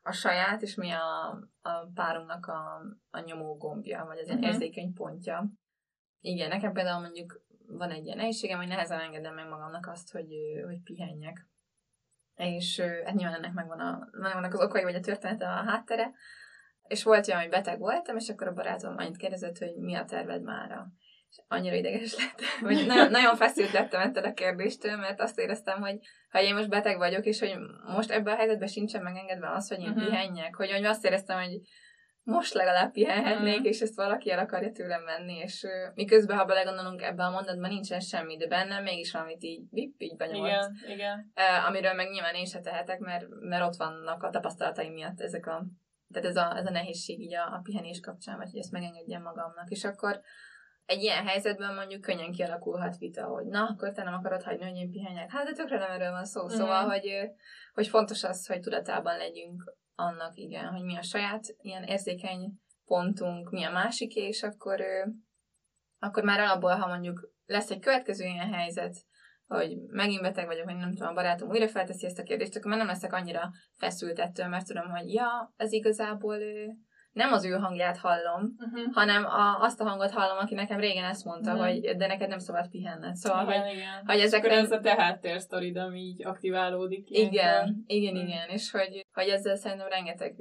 a 0.02 0.12
saját, 0.12 0.62
és 0.62 0.76
mi 0.76 0.91
a, 0.91 1.30
a 1.62 1.91
párunknak 1.93 2.45
a, 2.45 2.82
a 3.10 3.19
nyomó 3.19 3.58
gombja, 3.58 4.06
vagy 4.06 4.17
az 4.17 4.30
uh-huh. 4.30 4.45
érzékeny 4.45 4.93
pontja. 4.93 5.52
Igen, 6.22 6.50
nekem 6.50 6.74
például 6.74 7.02
mondjuk 7.02 7.41
van 7.67 7.91
egy 7.91 8.06
ilyen 8.06 8.17
nehézségem, 8.17 8.58
hogy 8.58 8.67
nehezen 8.67 9.00
engedem 9.00 9.34
meg 9.34 9.48
magamnak 9.48 9.88
azt, 9.88 10.12
hogy, 10.12 10.28
hogy 10.65 10.82
pihenjek. 10.84 11.48
És 12.36 12.80
hát 12.80 13.15
nyilván 13.15 13.36
ennek 13.36 13.54
megvan 13.54 13.80
a, 13.80 14.08
megvannak 14.12 14.54
az 14.54 14.62
okai, 14.62 14.84
vagy 14.84 14.95
a 14.95 15.00
története 15.00 15.48
a 15.48 15.63
háttere, 15.63 16.12
és 16.89 17.04
volt 17.04 17.28
olyan, 17.28 17.39
hogy 17.39 17.49
beteg 17.49 17.80
voltam, 17.80 18.15
és 18.15 18.30
akkor 18.30 18.47
a 18.47 18.54
barátom 18.54 18.97
annyit 18.97 19.17
kérdezett, 19.17 19.58
hogy 19.58 19.75
mi 19.75 19.95
a 19.95 20.06
terved 20.06 20.41
mára. 20.41 20.88
és 21.30 21.38
annyira 21.47 21.75
ideges 21.75 22.15
lettem, 22.17 22.47
vagy 22.67 22.86
nagyon, 22.86 23.12
nagyon 23.12 23.36
feszült 23.36 23.71
lettem 23.71 24.02
ettől 24.02 24.23
a 24.23 24.34
kérdéstől, 24.34 24.97
mert 24.97 25.21
azt 25.21 25.39
éreztem, 25.39 25.82
hogy 25.82 25.97
ha 26.30 26.41
én 26.41 26.56
most 26.56 26.69
beteg 26.69 26.97
vagyok, 26.97 27.25
és 27.25 27.39
hogy 27.39 27.56
most 27.95 28.12
ebben 28.12 28.34
a 28.34 28.38
helyzetben 28.38 28.67
sincsen 28.67 29.04
megengedve 29.04 29.52
az, 29.52 29.67
hogy 29.67 29.80
én 29.80 29.89
uh-huh. 29.89 30.06
pihenjek, 30.06 30.56
hogy, 30.56 30.71
hogy 30.71 30.86
azt 30.86 31.06
éreztem, 31.06 31.41
hogy 31.41 31.60
most 32.23 32.54
legalább 32.54 32.91
pihenhetnék, 32.91 33.60
mm. 33.60 33.63
és 33.63 33.80
ezt 33.82 33.95
valaki 33.95 34.32
el 34.32 34.39
akarja 34.39 34.71
tőlem 34.71 35.06
venni, 35.06 35.38
és 35.38 35.63
uh, 35.63 35.93
miközben, 35.95 36.38
ha 36.38 36.45
belegondolunk 36.45 37.02
ebben 37.02 37.25
a 37.25 37.30
mondatban, 37.30 37.69
nincsen 37.69 37.99
semmi, 37.99 38.38
de 38.38 38.47
bennem 38.47 38.84
mégis 38.84 39.12
valamit 39.12 39.43
így, 39.43 39.62
vip, 39.69 40.02
így 40.02 40.15
benyomott. 40.15 40.47
Igen, 40.47 40.75
igen. 40.88 41.32
Uh, 41.36 41.67
amiről 41.67 41.93
meg 41.93 42.10
nyilván 42.10 42.36
én 42.36 42.45
se 42.45 42.60
tehetek, 42.60 42.99
mert, 42.99 43.25
mert 43.39 43.63
ott 43.63 43.75
vannak 43.75 44.23
a 44.23 44.30
tapasztalataim 44.30 44.93
miatt 44.93 45.21
ezek 45.21 45.47
a, 45.47 45.65
tehát 46.13 46.30
ez 46.30 46.36
a, 46.36 46.58
ez 46.58 46.65
a 46.65 46.72
nehézség 46.72 47.19
így 47.19 47.36
a, 47.36 47.54
a 47.54 47.60
pihenés 47.63 48.00
kapcsán, 48.00 48.38
vagy 48.38 48.50
hogy 48.52 48.60
ezt 48.60 48.72
megengedjem 48.72 49.22
magamnak, 49.22 49.69
és 49.69 49.84
akkor 49.84 50.22
egy 50.86 51.02
ilyen 51.02 51.26
helyzetben 51.26 51.76
mondjuk 51.76 52.02
könnyen 52.02 52.32
kialakulhat 52.32 52.98
vita, 52.98 53.26
hogy 53.26 53.45
na, 53.45 53.65
akkor 53.65 53.91
te 53.91 54.04
nem 54.04 54.13
akarod 54.13 54.43
hagyni, 54.43 54.63
hogy 54.63 54.78
én 54.78 54.91
pihenjek. 54.91 55.32
Hát 55.32 55.45
de 55.45 55.52
tökre 55.52 55.78
nem 55.78 55.91
erről 55.91 56.12
van 56.12 56.26
szó. 56.26 56.48
Szóval, 56.48 56.86
mm. 56.86 56.88
hogy, 56.88 57.32
hogy 57.74 57.88
fontos 57.88 58.24
az, 58.24 58.48
hogy 58.48 58.60
tudatában 58.60 59.17
legyünk 59.17 59.74
annak, 59.95 60.36
igen, 60.36 60.65
hogy 60.65 60.84
mi 60.84 60.98
a 60.98 61.02
saját 61.02 61.56
ilyen 61.62 61.84
érzékeny 61.84 62.52
pontunk, 62.86 63.50
mi 63.50 63.63
a 63.63 63.72
másik, 63.72 64.15
és 64.15 64.43
akkor, 64.43 64.82
akkor 66.00 66.24
már 66.24 66.39
alapból, 66.39 66.76
ha 66.76 66.88
mondjuk 66.88 67.32
lesz 67.45 67.69
egy 67.69 67.80
következő 67.80 68.26
ilyen 68.26 68.54
helyzet, 68.54 68.95
hogy 69.50 69.78
megint 69.88 70.22
beteg 70.22 70.46
vagyok, 70.46 70.66
vagy 70.66 70.76
nem 70.76 70.94
tudom, 70.94 71.08
a 71.08 71.14
barátom 71.14 71.50
újra 71.50 71.68
felteszi 71.68 72.06
ezt 72.06 72.20
a 72.20 72.24
kérdést, 72.24 72.56
akkor 72.56 72.70
már 72.70 72.80
nem 72.80 72.88
leszek 72.88 73.14
annyira 73.14 73.50
feszült 73.78 74.20
ettől, 74.20 74.48
mert 74.48 74.68
tudom, 74.68 74.90
hogy 74.90 75.14
ja, 75.14 75.54
ez 75.58 75.72
igazából 75.72 76.38
nem 77.20 77.34
az 77.34 77.46
ő 77.46 77.52
hangját 77.52 77.98
hallom, 77.98 78.42
uh-huh. 78.58 78.94
hanem 78.94 79.26
a, 79.26 79.62
azt 79.62 79.82
a 79.82 79.84
hangot 79.84 80.12
hallom, 80.12 80.38
aki 80.38 80.56
nekem 80.56 80.80
régen 80.80 81.04
ezt 81.04 81.26
mondta, 81.26 81.52
uh-huh. 81.52 81.68
hogy 81.68 81.96
de 81.98 82.08
neked 82.08 82.30
nem 82.30 82.40
szabad 82.40 82.70
pihenned. 82.70 83.16
Szóval, 83.16 83.44
igen, 83.48 83.62
hogy, 83.62 83.74
igen. 83.74 84.06
hogy 84.06 84.20
ezek 84.20 84.48
nem... 84.48 84.64
ez 84.64 84.72
a 84.72 84.80
te 84.80 84.96
háttérsztorid, 84.98 85.78
ami 85.78 86.00
így 86.00 86.26
aktiválódik. 86.26 87.10
Igen, 87.10 87.32
ilyenkor. 87.32 87.74
igen, 87.86 88.14
uh-huh. 88.14 88.30
igen, 88.30 88.50
és 88.50 88.72
hogy, 88.72 89.06
hogy 89.14 89.28
ezzel 89.28 89.56
szerintem 89.56 89.88
rengeteg 89.88 90.36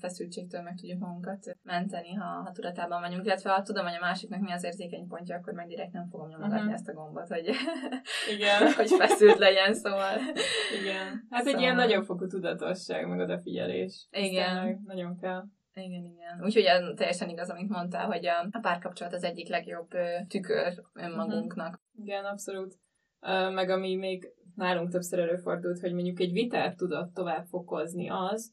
feszültségtől 0.00 0.62
meg 0.62 0.74
tudjuk 0.74 0.98
magunkat 0.98 1.56
menteni, 1.62 2.14
ha, 2.14 2.42
ha 2.44 2.50
tudatában 2.52 3.00
vagyunk, 3.00 3.24
illetve 3.24 3.50
ha 3.50 3.62
tudom, 3.62 3.84
hogy 3.84 3.96
a 4.00 4.04
másiknak 4.04 4.40
mi 4.40 4.52
az 4.52 4.64
érzékeny 4.64 5.06
pontja, 5.06 5.36
akkor 5.36 5.52
meg 5.52 5.66
direkt 5.66 5.92
nem 5.92 6.08
fogom 6.10 6.28
nyomogatni 6.28 6.58
uh-huh. 6.58 6.74
ezt 6.74 6.88
a 6.88 6.92
gombot, 6.92 7.28
hogy, 7.28 7.50
igen. 8.34 8.72
hogy 8.78 8.90
feszült 8.98 9.38
legyen, 9.38 9.74
szóval. 9.74 10.18
Igen. 10.80 11.26
Hát 11.30 11.42
szóval... 11.42 11.54
egy 11.54 11.60
ilyen 11.60 11.76
nagyobb 11.76 12.04
fokú 12.04 12.26
tudatosság, 12.26 13.08
meg 13.08 13.18
odafigyelés. 13.18 14.08
Igen. 14.10 14.82
nagyon 14.86 15.18
kell. 15.20 15.44
Igen, 15.80 16.04
igen. 16.04 16.44
Úgyhogy 16.44 16.94
teljesen 16.94 17.28
igaz, 17.28 17.50
amit 17.50 17.68
mondtál, 17.68 18.06
hogy 18.06 18.26
a, 18.26 18.48
a 18.50 18.58
párkapcsolat 18.60 19.12
az 19.12 19.24
egyik 19.24 19.48
legjobb 19.48 19.88
tükör 20.28 20.84
önmagunknak. 20.94 21.66
Uh-huh. 21.66 22.06
Igen, 22.06 22.24
abszolút. 22.24 22.74
Meg 23.54 23.70
ami 23.70 23.96
még 23.96 24.32
nálunk 24.54 24.90
többször 24.90 25.18
előfordult, 25.18 25.80
hogy 25.80 25.92
mondjuk 25.92 26.20
egy 26.20 26.32
vitát 26.32 26.76
tudott 26.76 27.14
tovább 27.14 27.44
fokozni 27.46 28.08
az, 28.08 28.52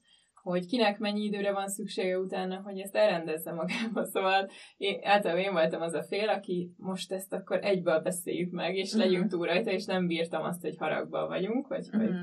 hogy 0.50 0.66
kinek 0.66 1.00
mennyi 1.00 1.24
időre 1.24 1.52
van 1.52 1.68
szüksége 1.68 2.20
utána, 2.20 2.62
hogy 2.62 2.80
ezt 2.80 2.96
elrendezze 2.96 3.52
magába. 3.52 4.06
Szóval 4.13 4.50
én, 4.78 5.00
általában 5.04 5.44
én 5.44 5.52
voltam 5.52 5.82
az 5.82 5.94
a 5.94 6.04
fél, 6.04 6.30
aki 6.30 6.74
most 6.78 7.12
ezt 7.12 7.34
akkor 7.34 7.60
egyből 7.62 8.00
beszéljük 8.00 8.52
meg, 8.52 8.76
és 8.76 8.94
uh-huh. 8.94 9.04
legyünk 9.04 9.30
túl 9.30 9.46
rajta, 9.46 9.72
és 9.72 9.86
nem 9.86 10.08
bírtam 10.08 10.44
azt, 10.44 10.62
hogy 10.62 10.78
haragban 10.78 11.28
vagyunk, 11.28 11.68
vagy 11.68 11.88
uh-huh. 11.88 12.02
hogy 12.02 12.13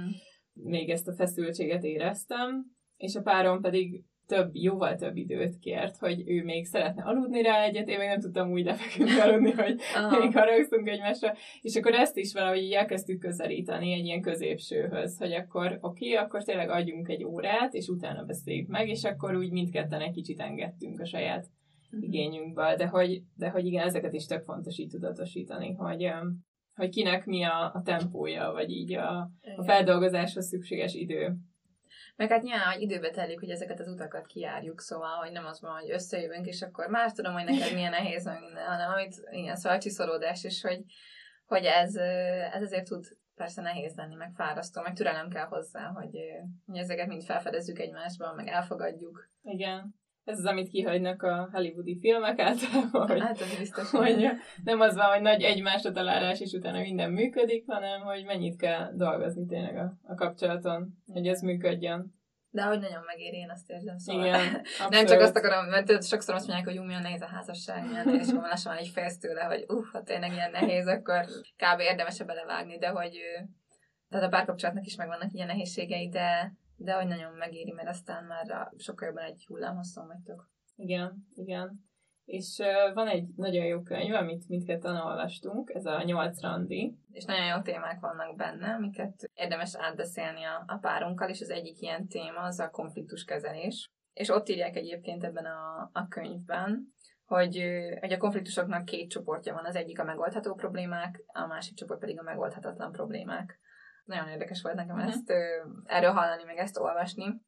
még 0.53 0.91
ezt 0.91 1.09
a 1.09 1.15
feszültséget 1.15 1.83
éreztem, 1.83 2.65
és 2.97 3.15
a 3.15 3.23
párom 3.23 3.61
pedig 3.61 4.05
több, 4.27 4.51
jóval 4.53 4.97
több 4.97 5.17
időt 5.17 5.59
kért, 5.59 5.97
hogy 5.97 6.23
ő 6.27 6.45
még 6.45 6.65
szeretne 6.65 7.03
aludni 7.03 7.43
rá 7.43 7.63
egyet, 7.63 7.89
én 7.89 7.99
még 7.99 8.09
nem 8.09 8.21
tudtam 8.21 8.51
úgy 8.51 8.65
lefeküdni 8.65 9.21
aludni, 9.27 9.51
hogy 9.51 9.81
még 10.21 10.33
haragszunk 10.33 10.89
egymásra, 10.89 11.35
és 11.61 11.77
akkor 11.77 11.95
ezt 11.95 12.17
is 12.17 12.33
valahogy 12.33 12.63
így 12.63 12.73
elkezdtük 12.73 13.21
közelíteni 13.21 13.93
egy 13.93 14.05
ilyen 14.05 14.21
középsőhöz, 14.21 15.19
hogy 15.19 15.33
akkor 15.33 15.79
oké, 15.81 16.13
okay, 16.13 16.25
akkor 16.25 16.43
tényleg 16.43 16.71
adjunk 16.71 17.09
egy 17.09 17.25
órát, 17.25 17.75
és 17.75 17.89
utána 17.89 18.25
beszéljük 18.25 18.69
meg, 18.69 18.89
és 18.89 19.05
akkor 19.05 19.37
úgy 19.37 19.51
mindketten 19.51 20.01
egy 20.01 20.13
kicsit 20.13 20.41
engedtünk 20.41 21.01
a 21.01 21.07
saját 21.07 21.47
uh-huh. 21.91 22.09
igényünkből, 22.09 22.77
de 22.77 22.87
hogy, 22.87 23.23
de 23.37 23.49
hogy 23.49 23.67
igen, 23.67 23.87
ezeket 23.87 24.13
is 24.13 24.27
tök 24.27 24.43
fontos 24.43 24.79
így 24.79 24.89
tudatosítani, 24.89 25.73
hogy, 25.73 26.11
hogy 26.75 26.89
kinek 26.89 27.25
mi 27.25 27.43
a, 27.43 27.73
a 27.75 27.83
tempója, 27.85 28.53
vagy 28.53 28.71
így 28.71 28.95
a, 28.95 29.31
a 29.57 29.63
feldolgozáshoz 29.65 30.47
szükséges 30.47 30.95
idő. 30.95 31.37
Meg 32.17 32.31
hát 32.31 32.43
nyilván, 32.43 32.73
hogy 32.73 32.83
időbe 32.83 33.11
telik, 33.11 33.41
hogy 33.41 33.51
ezeket 33.51 33.81
az 33.81 33.89
utakat 33.89 34.27
kijárjuk, 34.27 34.81
szóval, 34.81 35.17
hogy 35.17 35.33
nem 35.33 35.47
az 35.47 35.61
van, 35.61 35.81
hogy 35.81 35.91
összejövünk, 35.91 36.47
és 36.47 36.63
akkor 36.63 36.87
más 36.87 37.13
tudom, 37.13 37.33
hogy 37.33 37.45
neked 37.45 37.75
milyen 37.75 37.91
nehéz, 37.91 38.25
hanem 38.67 38.91
amit, 38.91 39.15
igen, 39.31 39.57
szóval 39.57 39.79
csiszolódás, 39.79 40.45
és 40.45 40.63
hogy, 40.63 40.85
hogy 41.47 41.65
ez, 41.65 41.95
ez 42.53 42.63
azért 42.63 42.89
tud 42.89 43.07
persze 43.35 43.63
nehéz 43.63 43.95
lenni, 43.95 44.15
meg 44.15 44.33
fárasztó, 44.35 44.83
meg 44.83 44.95
türelem 44.95 45.29
kell 45.29 45.47
hozzá, 45.47 45.87
hogy, 45.87 46.19
hogy 46.67 46.79
ezeket 46.79 47.07
mind 47.07 47.25
felfedezzük 47.25 47.79
egymásban, 47.79 48.35
meg 48.35 48.49
elfogadjuk. 48.49 49.31
Igen. 49.43 49.95
Ez 50.25 50.39
az, 50.39 50.45
amit 50.45 50.69
kihagynak 50.69 51.23
a 51.23 51.49
hollywoodi 51.53 51.99
filmek 52.01 52.39
általában, 52.39 53.09
hogy, 53.11 53.21
hát, 53.21 53.39
biztos, 53.59 53.91
hogy 53.91 54.29
nem 54.65 54.81
az 54.81 54.95
van, 54.95 55.13
hogy 55.13 55.21
nagy 55.21 55.43
egymásra 55.43 55.91
találás, 55.91 56.41
és 56.41 56.53
utána 56.53 56.81
minden 56.81 57.11
működik, 57.11 57.65
hanem 57.67 58.01
hogy 58.01 58.25
mennyit 58.25 58.57
kell 58.57 58.91
dolgozni 58.95 59.47
tényleg 59.47 59.77
a, 59.77 59.93
a 60.03 60.15
kapcsolaton, 60.15 61.03
hogy 61.13 61.27
ez 61.27 61.41
működjön. 61.41 62.23
De 62.51 62.63
hogy 62.63 62.79
nagyon 62.79 63.03
megéri, 63.07 63.37
én 63.37 63.51
azt 63.51 63.71
érzem, 63.71 63.99
szóval 63.99 64.27
Igen, 64.27 64.63
nem 64.89 65.07
csak 65.07 65.21
azt 65.21 65.37
akarom, 65.37 65.69
mert 65.69 66.05
sokszor 66.05 66.35
azt 66.35 66.47
mondják, 66.47 66.67
hogy 66.69 66.77
jó, 66.77 66.83
milyen 66.83 67.03
nehéz 67.03 67.23
a 67.23 67.27
házasság, 67.27 67.87
milyen 67.87 68.21
és 68.21 68.33
van 68.33 68.49
lassan 68.49 68.77
egy 68.77 68.89
félsz 68.89 69.19
tőle, 69.19 69.43
hogy 69.43 69.65
uff, 69.69 69.93
ha 69.93 70.03
tényleg 70.03 70.33
ilyen 70.33 70.51
nehéz, 70.51 70.87
akkor 70.87 71.25
kb. 71.57 71.81
érdemes 71.81 72.23
belevágni, 72.23 72.79
de 72.79 72.89
hogy 72.89 73.19
tehát 74.11 74.27
a 74.27 74.31
párkapcsolatnak 74.31 74.87
is 74.87 74.97
megvannak 74.97 75.33
ilyen 75.33 75.47
nehézségei, 75.47 76.09
de 76.09 76.53
de 76.85 76.95
hogy 76.95 77.07
nagyon 77.07 77.33
megéri, 77.33 77.73
mert 77.73 77.89
aztán 77.89 78.25
már 78.25 78.71
sokkal 78.77 79.09
jobban 79.09 79.25
egy 79.25 79.45
hullámhosszon 79.47 80.07
vagytok. 80.07 80.51
Igen, 80.77 81.27
igen. 81.35 81.93
És 82.25 82.59
uh, 82.59 82.95
van 82.95 83.09
egy 83.09 83.29
nagyon 83.37 83.65
jó 83.65 83.83
könyv, 83.83 84.15
amit 84.15 84.49
mindketten 84.49 84.97
olvastunk, 84.97 85.71
ez 85.75 85.87
a 85.87 86.03
Nyolc 86.03 86.41
randi. 86.41 86.99
És 87.11 87.25
nagyon 87.25 87.47
jó 87.47 87.61
témák 87.63 88.01
vannak 88.01 88.37
benne, 88.37 88.75
amiket 88.75 89.31
érdemes 89.35 89.77
átbeszélni 89.77 90.45
a, 90.45 90.65
a 90.67 90.77
párunkkal, 90.77 91.29
és 91.29 91.41
az 91.41 91.51
egyik 91.51 91.81
ilyen 91.81 92.09
téma 92.09 92.41
az 92.41 92.59
a 92.59 92.71
konfliktuskezelés. 92.71 93.91
És 94.13 94.29
ott 94.29 94.49
írják 94.49 94.77
egyébként 94.77 95.25
ebben 95.25 95.45
a, 95.45 95.91
a 95.93 96.09
könyvben, 96.09 96.93
hogy, 97.25 97.65
hogy 98.01 98.13
a 98.13 98.19
konfliktusoknak 98.19 98.85
két 98.85 99.11
csoportja 99.11 99.55
van, 99.55 99.65
az 99.65 99.77
egyik 99.77 100.01
a 100.01 100.05
megoldható 100.05 100.55
problémák, 100.55 101.23
a 101.27 101.47
másik 101.47 101.77
csoport 101.77 102.01
pedig 102.01 102.19
a 102.19 102.23
megoldhatatlan 102.23 102.93
problémák. 102.93 103.59
Nagyon 104.05 104.29
érdekes 104.29 104.63
volt 104.63 104.75
nekem 104.75 104.97
uh-huh. 104.97 105.11
ezt 105.11 105.31
erről 105.85 106.13
hallani, 106.13 106.45
meg 106.45 106.57
ezt 106.57 106.79
olvasni. 106.79 107.41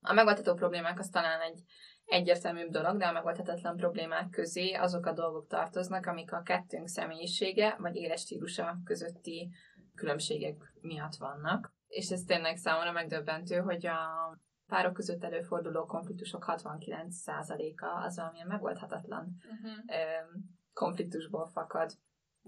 A 0.00 0.12
megoldható 0.12 0.54
problémák 0.54 0.98
az 0.98 1.08
talán 1.08 1.40
egy 1.40 1.62
egyértelműbb 2.04 2.70
dolog, 2.70 2.96
de 2.96 3.06
a 3.06 3.12
megoldhatatlan 3.12 3.76
problémák 3.76 4.30
közé 4.30 4.72
azok 4.72 5.06
a 5.06 5.12
dolgok 5.12 5.46
tartoznak, 5.46 6.06
amik 6.06 6.32
a 6.32 6.42
kettőnk 6.42 6.88
személyisége 6.88 7.76
vagy 7.78 7.96
életstílusa 7.96 8.76
közötti 8.84 9.50
különbségek 9.94 10.56
miatt 10.80 11.14
vannak. 11.14 11.74
És 11.86 12.10
ez 12.10 12.20
tényleg 12.20 12.56
számomra 12.56 12.92
megdöbbentő, 12.92 13.56
hogy 13.56 13.86
a 13.86 13.98
párok 14.66 14.92
között 14.92 15.24
előforduló 15.24 15.84
konfliktusok 15.84 16.44
69%-a 16.46 18.04
az 18.04 18.16
valamilyen 18.16 18.46
megoldhatatlan 18.46 19.36
uh-huh. 19.36 19.98
konfliktusból 20.72 21.46
fakad. 21.46 21.92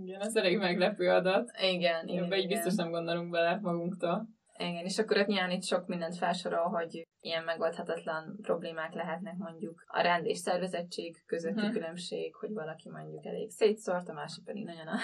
Igen, 0.03 0.21
ez 0.21 0.37
elég 0.37 0.59
meglepő 0.59 1.09
adat. 1.09 1.51
Igen, 1.61 2.09
igen. 2.09 2.25
Ebbe 2.25 2.37
így 2.37 2.49
biztos 2.49 2.75
nem 2.75 2.91
gondolunk 2.91 3.31
bele 3.31 3.59
magunktól. 3.63 4.29
Igen, 4.59 4.85
és 4.85 4.99
akkor 4.99 5.19
ott 5.19 5.27
nyilván 5.27 5.51
itt 5.51 5.65
sok 5.65 5.87
mindent 5.87 6.17
felsorol, 6.17 6.65
hogy 6.65 7.07
ilyen 7.21 7.45
megoldhatatlan 7.45 8.39
problémák 8.43 8.93
lehetnek 8.93 9.37
mondjuk 9.37 9.85
a 9.87 10.01
rend 10.01 10.27
és 10.27 10.39
szervezettség 10.39 11.23
közötti 11.27 11.59
uh-huh. 11.59 11.73
különbség, 11.73 12.35
hogy 12.35 12.53
valaki 12.53 12.91
mondjuk 12.91 13.27
elég 13.27 13.51
szétszórt, 13.51 14.09
a 14.09 14.13
másik 14.13 14.45
pedig 14.45 14.65
nagyon 14.65 14.87
a 14.87 14.99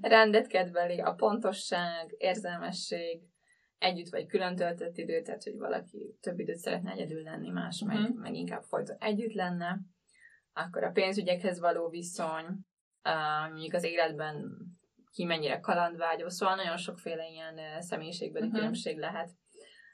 rendet 0.08 0.46
kedveli, 0.46 1.00
a 1.00 1.12
pontosság, 1.12 2.14
érzelmesség, 2.16 3.22
együtt 3.78 4.10
vagy 4.10 4.26
külön 4.26 4.56
töltött 4.56 4.96
idő, 4.96 5.22
tehát 5.22 5.42
hogy 5.42 5.56
valaki 5.56 6.16
több 6.20 6.38
időt 6.38 6.56
szeretne 6.56 6.90
egyedül 6.90 7.22
lenni, 7.22 7.50
más 7.50 7.80
uh-huh. 7.80 8.00
meg, 8.00 8.14
meg 8.14 8.34
inkább 8.34 8.62
folyton 8.62 8.96
együtt 8.98 9.34
lenne, 9.34 9.78
akkor 10.52 10.84
a 10.84 10.90
pénzügyekhez 10.90 11.60
való 11.60 11.88
viszony, 11.88 12.46
mondjuk 13.50 13.74
az 13.74 13.84
életben 13.84 14.34
ki 15.10 15.24
mennyire 15.24 15.60
kalandvágyó, 15.60 16.28
szóval 16.28 16.54
nagyon 16.54 16.76
sokféle 16.76 17.28
ilyen 17.28 17.82
személyiségbeli 17.82 18.44
uh-huh. 18.44 18.58
különbség 18.58 18.98
lehet. 18.98 19.30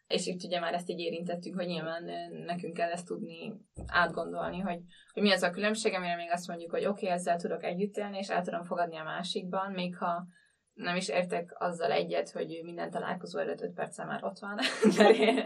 És 0.07 0.27
itt 0.27 0.43
ugye 0.43 0.61
már 0.61 0.75
ezt 0.75 0.91
így 0.91 0.99
érintettük, 0.99 1.55
hogy 1.55 1.67
nyilván 1.67 2.05
nekünk 2.47 2.75
kell 2.75 2.91
ezt 2.91 3.07
tudni 3.07 3.53
átgondolni, 3.87 4.59
hogy, 4.59 4.81
hogy 5.13 5.23
mi 5.23 5.33
az 5.33 5.43
a 5.43 5.51
különbség, 5.51 5.95
amire 5.95 6.17
még 6.17 6.31
azt 6.31 6.49
mondjuk, 6.49 6.71
hogy 6.71 6.87
oké, 6.87 7.05
okay, 7.05 7.19
ezzel 7.19 7.37
tudok 7.37 7.65
együtt 7.65 7.97
élni, 7.97 8.19
és 8.19 8.29
el 8.29 8.43
tudom 8.43 8.63
fogadni 8.63 8.97
a 8.97 9.05
másikban, 9.05 9.73
még 9.73 9.97
ha 9.97 10.27
nem 10.75 10.97
is 10.97 11.09
értek 11.09 11.55
azzal 11.59 11.93
egyet, 11.93 12.31
hogy 12.31 12.61
minden 12.63 12.91
találkozó 12.91 13.39
előtt 13.39 13.61
5 13.61 13.73
perccel 13.73 14.07
már 14.07 14.25
ott 14.25 14.39
van. 14.39 14.59
Mert 14.97 15.17
én, 15.17 15.43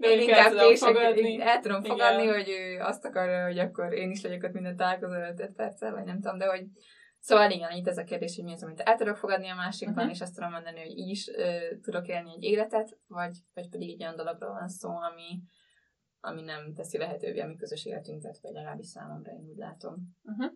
én 0.00 0.20
inkább 0.20 0.52
fogadni. 0.76 1.40
el 1.40 1.60
tudom 1.60 1.82
fogadni, 1.82 2.22
Igen. 2.22 2.34
hogy 2.34 2.48
ő 2.48 2.78
azt 2.80 3.04
akarja, 3.04 3.44
hogy 3.44 3.58
akkor 3.58 3.92
én 3.92 4.10
is 4.10 4.22
legyek 4.22 4.44
ott 4.44 4.52
minden 4.52 4.76
találkozó 4.76 5.12
előtt 5.12 5.40
5 5.40 5.52
perccel, 5.52 5.92
vagy 5.92 6.04
nem 6.04 6.20
tudom, 6.20 6.38
de 6.38 6.46
hogy 6.46 6.64
Szóval 7.22 7.50
igen, 7.50 7.70
itt 7.70 7.86
ez 7.86 7.98
a 7.98 8.04
kérdés, 8.04 8.36
hogy 8.36 8.44
mi 8.44 8.52
az, 8.52 8.62
amit 8.62 8.80
el 8.80 8.96
tudok 8.96 9.16
fogadni 9.16 9.48
a 9.48 9.54
másikban, 9.54 9.96
uh-huh. 9.96 10.10
és 10.10 10.20
azt 10.20 10.34
tudom 10.34 10.50
mondani, 10.50 10.80
hogy 10.80 10.98
így 10.98 11.08
is 11.08 11.28
ö, 11.28 11.58
tudok 11.82 12.08
élni 12.08 12.30
egy 12.32 12.42
életet, 12.42 12.98
vagy, 13.06 13.36
vagy 13.54 13.68
pedig 13.68 13.90
egy 13.90 14.02
olyan 14.02 14.16
dologról 14.16 14.52
van 14.52 14.68
szó, 14.68 14.88
ami, 14.88 15.42
ami 16.20 16.42
nem 16.42 16.74
teszi 16.74 16.98
lehetővé 16.98 17.40
a 17.40 17.46
mi 17.46 17.56
közös 17.56 17.84
életünket, 17.84 18.38
vagy 18.42 18.52
legalábbis 18.52 18.86
számomra 18.86 19.32
én 19.32 19.46
úgy 19.50 19.56
látom. 19.56 19.94
Uh-huh. 20.22 20.52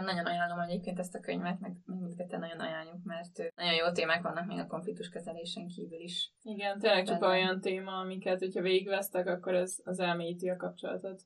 Nagyon 0.00 0.26
ajánlom 0.26 0.58
egyébként 0.58 0.98
ezt 0.98 1.14
a 1.14 1.20
könyvet, 1.20 1.60
meg 1.60 1.76
mindketten 1.84 2.40
nagyon 2.40 2.60
ajánljuk, 2.60 3.04
mert 3.04 3.38
nagyon 3.56 3.74
jó 3.74 3.92
témák 3.92 4.22
vannak 4.22 4.46
még 4.46 4.58
a 4.58 4.66
konfliktus 4.66 5.08
kezelésen 5.08 5.66
kívül 5.66 6.00
is. 6.00 6.32
Igen, 6.42 6.78
tényleg 6.78 7.06
csak 7.06 7.22
olyan 7.22 7.60
téma, 7.60 7.92
amiket, 7.92 8.38
hogyha 8.38 8.60
végigvesztek, 8.60 9.26
akkor 9.26 9.54
ez 9.54 9.76
az 9.84 10.00
elmélyíti 10.00 10.48
a 10.48 10.56
kapcsolatot. 10.56 11.22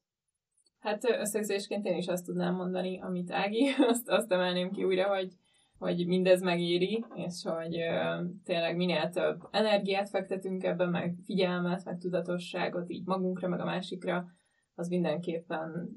Hát 0.78 1.04
összegzésként 1.04 1.86
én 1.86 1.96
is 1.96 2.06
azt 2.06 2.24
tudnám 2.24 2.54
mondani, 2.54 3.00
amit 3.00 3.30
Ági, 3.30 3.68
azt, 3.90 4.08
azt 4.08 4.32
emelném 4.32 4.70
ki 4.70 4.84
újra, 4.84 5.08
hogy, 5.08 5.32
hogy 5.78 6.06
mindez 6.06 6.42
megéri, 6.42 7.04
és 7.14 7.42
hogy 7.42 7.76
ö, 7.80 8.22
tényleg 8.44 8.76
minél 8.76 9.10
több 9.10 9.48
energiát 9.50 10.08
fektetünk 10.08 10.64
ebbe, 10.64 10.86
meg 10.86 11.14
figyelmet, 11.24 11.84
meg 11.84 11.98
tudatosságot 11.98 12.90
így 12.90 13.06
magunkra, 13.06 13.48
meg 13.48 13.60
a 13.60 13.64
másikra, 13.64 14.26
az 14.74 14.88
mindenképpen 14.88 15.88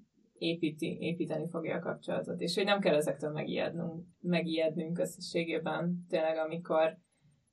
építi, 0.41 0.97
építeni 0.99 1.49
fogja 1.49 1.75
a 1.75 1.79
kapcsolatot. 1.79 2.41
És 2.41 2.55
hogy 2.55 2.65
nem 2.65 2.79
kell 2.79 2.95
ezektől 2.95 3.31
megijednünk, 3.31 4.05
megijednünk 4.19 4.99
összességében. 4.99 6.05
Tényleg, 6.09 6.37
amikor 6.37 6.97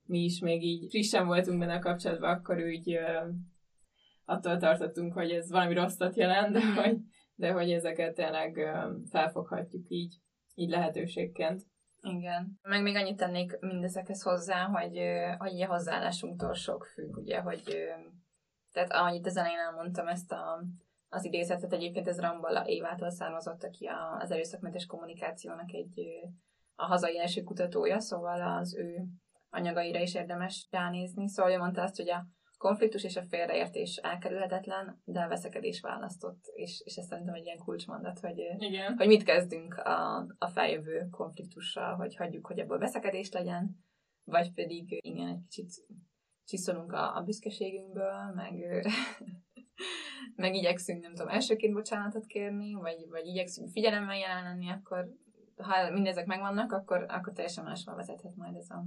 mi 0.05 0.19
is 0.25 0.41
még 0.41 0.63
így 0.63 0.91
frissen 0.91 1.27
voltunk 1.27 1.59
benne 1.59 1.75
a 1.75 1.79
kapcsolatban, 1.79 2.31
akkor 2.31 2.63
úgy 2.63 2.93
ö, 2.93 3.29
attól 4.25 4.57
tartottunk, 4.57 5.13
hogy 5.13 5.31
ez 5.31 5.51
valami 5.51 5.75
rosszat 5.75 6.17
jelent, 6.17 6.53
de 6.53 6.83
hogy, 6.83 6.97
de 7.35 7.53
hogy 7.53 7.71
ezeket 7.71 8.15
tényleg 8.15 8.57
ö, 8.57 8.93
felfoghatjuk 9.11 9.89
így, 9.89 10.15
így 10.55 10.71
lehetőségként. 10.71 11.63
Igen. 12.01 12.59
Meg 12.63 12.83
még 12.83 12.97
annyit 12.97 13.17
tennék 13.17 13.59
mindezekhez 13.61 14.23
hozzá, 14.23 14.65
hogy, 14.65 15.01
hogy 15.39 15.61
a 15.61 15.67
hozzáállásunktól 15.67 16.55
sok 16.55 16.85
függ, 16.85 17.17
ugye, 17.17 17.41
hogy 17.41 17.63
tehát 18.73 18.93
annyit 18.93 19.27
az 19.27 19.37
elején 19.37 19.59
elmondtam 19.59 20.07
ezt 20.07 20.33
a 20.33 20.63
az 21.09 21.25
idézetet 21.25 21.73
egyébként 21.73 22.09
ez 22.09 22.21
Rambala 22.21 22.67
Évától 22.67 23.11
származott, 23.11 23.65
aki 23.65 23.87
a, 23.87 24.19
az 24.21 24.31
erőszakmentes 24.31 24.87
kommunikációnak 24.87 25.73
egy 25.73 26.01
a 26.75 26.87
hazai 26.87 27.19
első 27.19 27.43
kutatója, 27.43 28.01
szóval 28.01 28.59
az 28.59 28.77
ő 28.77 29.05
anyagaira 29.51 30.01
is 30.01 30.15
érdemes 30.15 30.69
ránézni. 30.71 31.29
Szóval 31.29 31.53
ő 31.53 31.59
mondta 31.59 31.83
azt, 31.83 31.97
hogy 31.97 32.11
a 32.11 32.27
konfliktus 32.59 33.05
és 33.05 33.17
a 33.17 33.23
félreértés 33.23 33.97
elkerülhetetlen, 33.97 35.01
de 35.05 35.21
a 35.21 35.29
veszekedés 35.29 35.81
választott, 35.81 36.45
és, 36.55 36.83
és 36.85 36.97
ez 36.97 37.07
szerintem 37.07 37.35
egy 37.35 37.45
ilyen 37.45 37.59
kulcsmondat, 37.59 38.19
hogy, 38.19 38.39
Igen. 38.59 38.97
hogy 38.97 39.07
mit 39.07 39.23
kezdünk 39.23 39.75
a, 39.75 40.17
a 40.39 40.49
feljövő 40.49 41.09
konfliktussal, 41.11 41.95
hogy 41.95 42.17
hagyjuk, 42.17 42.47
hogy 42.47 42.59
ebből 42.59 42.79
veszekedés 42.79 43.33
legyen, 43.33 43.85
vagy 44.25 44.53
pedig 44.53 44.99
igen, 45.05 45.29
egy 45.29 45.43
kicsit 45.49 45.71
csiszolunk 46.45 46.93
a, 46.93 47.17
a 47.17 47.23
büszkeségünkből, 47.23 48.33
meg 48.35 48.53
meg 50.37 50.55
igyekszünk, 50.55 51.03
nem 51.03 51.15
tudom, 51.15 51.29
elsőként 51.29 51.75
bocsánatot 51.75 52.27
kérni, 52.27 52.75
vagy, 52.75 53.07
vagy 53.09 53.27
igyekszünk 53.27 53.71
figyelemmel 53.71 54.17
jelen 54.17 54.43
lenni, 54.43 54.71
akkor 54.71 55.09
ha 55.57 55.91
mindezek 55.91 56.27
megvannak, 56.27 56.73
akkor, 56.73 57.05
akkor 57.09 57.33
teljesen 57.33 57.65
máshol 57.65 57.95
vezethet 57.95 58.35
majd 58.35 58.55
ez 58.55 58.71
a 58.71 58.85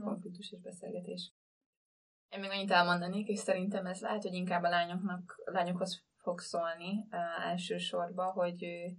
konfliktus 0.00 0.52
és 0.52 0.60
beszélgetés. 0.60 1.32
Én 2.28 2.40
még 2.40 2.50
annyit 2.50 2.70
elmondanék, 2.70 3.28
és 3.28 3.38
szerintem 3.38 3.86
ez 3.86 4.00
lehet, 4.00 4.22
hogy 4.22 4.34
inkább 4.34 4.62
a 4.62 4.68
lányoknak, 4.68 5.42
a 5.44 5.50
lányokhoz 5.50 6.04
fog 6.16 6.40
szólni 6.40 7.06
uh, 7.10 7.50
elsősorban, 7.50 8.32
hogy 8.32 8.64
uh, 8.64 8.92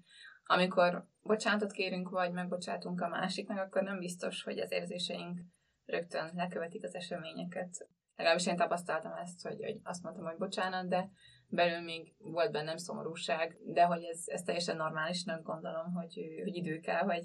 amikor 0.46 1.08
bocsánatot 1.22 1.72
kérünk, 1.72 2.10
vagy 2.10 2.32
megbocsátunk 2.32 3.02
a 3.02 3.08
másiknak, 3.08 3.58
akkor 3.58 3.84
nem 3.84 4.00
biztos, 4.00 4.44
hogy 4.44 4.60
az 4.60 4.72
érzéseink 4.72 5.40
rögtön 5.86 6.32
lekövetik 6.36 6.84
az 6.84 6.96
eseményeket. 6.96 7.88
Legalábbis 8.16 8.48
én 8.48 8.56
tapasztaltam 8.56 9.14
ezt, 9.14 9.42
hogy, 9.42 9.64
hogy 9.64 9.80
azt 9.84 10.04
mondtam, 10.04 10.26
hogy 10.26 10.38
bocsánat, 10.38 10.88
de 10.88 11.10
belül 11.50 11.82
még 11.82 12.14
volt 12.18 12.52
bennem 12.52 12.78
szomorúság, 12.78 13.58
de 13.66 13.84
hogy 13.84 14.04
ez, 14.04 14.24
ez 14.26 14.42
teljesen 14.42 14.76
normálisnak 14.76 15.44
gondolom, 15.44 15.94
hogy, 15.94 16.20
hogy 16.44 16.56
idő 16.56 16.80
kell, 16.80 17.04
hogy 17.04 17.24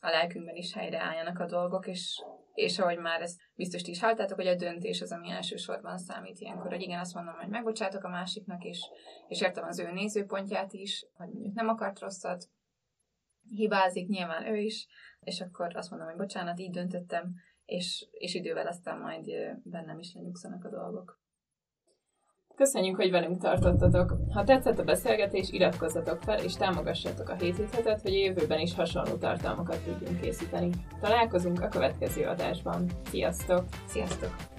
a 0.00 0.08
lelkünkben 0.08 0.54
is 0.54 0.72
helyreálljanak 0.72 1.38
a 1.38 1.46
dolgok, 1.46 1.86
és, 1.86 2.22
és 2.54 2.78
ahogy 2.78 2.98
már 2.98 3.22
ezt 3.22 3.40
biztos 3.54 3.82
is 3.82 4.00
hallottátok, 4.00 4.36
hogy 4.36 4.46
a 4.46 4.54
döntés 4.54 5.00
az, 5.00 5.12
ami 5.12 5.30
elsősorban 5.30 5.98
számít 5.98 6.38
ilyenkor, 6.38 6.70
hogy 6.70 6.82
igen, 6.82 7.00
azt 7.00 7.14
mondom, 7.14 7.34
hogy 7.34 7.48
megbocsátok 7.48 8.04
a 8.04 8.08
másiknak, 8.08 8.64
és, 8.64 8.80
és 9.28 9.40
értem 9.40 9.64
az 9.64 9.78
ő 9.78 9.92
nézőpontját 9.92 10.72
is, 10.72 11.06
hogy 11.14 11.28
mondjuk 11.28 11.54
nem 11.54 11.68
akart 11.68 11.98
rosszat, 11.98 12.48
hibázik 13.48 14.08
nyilván 14.08 14.46
ő 14.46 14.56
is, 14.56 14.86
és 15.20 15.40
akkor 15.40 15.76
azt 15.76 15.90
mondom, 15.90 16.08
hogy 16.08 16.16
bocsánat, 16.16 16.58
így 16.58 16.70
döntöttem, 16.70 17.34
és, 17.64 18.06
és 18.10 18.34
idővel 18.34 18.66
aztán 18.66 18.98
majd 18.98 19.26
bennem 19.62 19.98
is 19.98 20.14
lenyugszanak 20.14 20.64
a 20.64 20.70
dolgok. 20.70 21.20
Köszönjük, 22.56 22.96
hogy 22.96 23.10
velünk 23.10 23.42
tartottatok! 23.42 24.16
Ha 24.32 24.44
tetszett 24.44 24.78
a 24.78 24.84
beszélgetés, 24.84 25.50
iratkozzatok 25.50 26.22
fel 26.22 26.38
és 26.38 26.54
támogassatok 26.54 27.28
a 27.28 27.34
hétíthetet, 27.34 28.00
hogy 28.00 28.14
a 28.14 28.24
jövőben 28.24 28.58
is 28.58 28.74
hasonló 28.74 29.14
tartalmakat 29.14 29.78
tudjunk 29.84 30.20
készíteni. 30.20 30.70
Találkozunk 31.00 31.60
a 31.62 31.68
következő 31.68 32.24
adásban. 32.24 32.86
Sziasztok! 33.10 33.64
Sziasztok! 33.86 34.55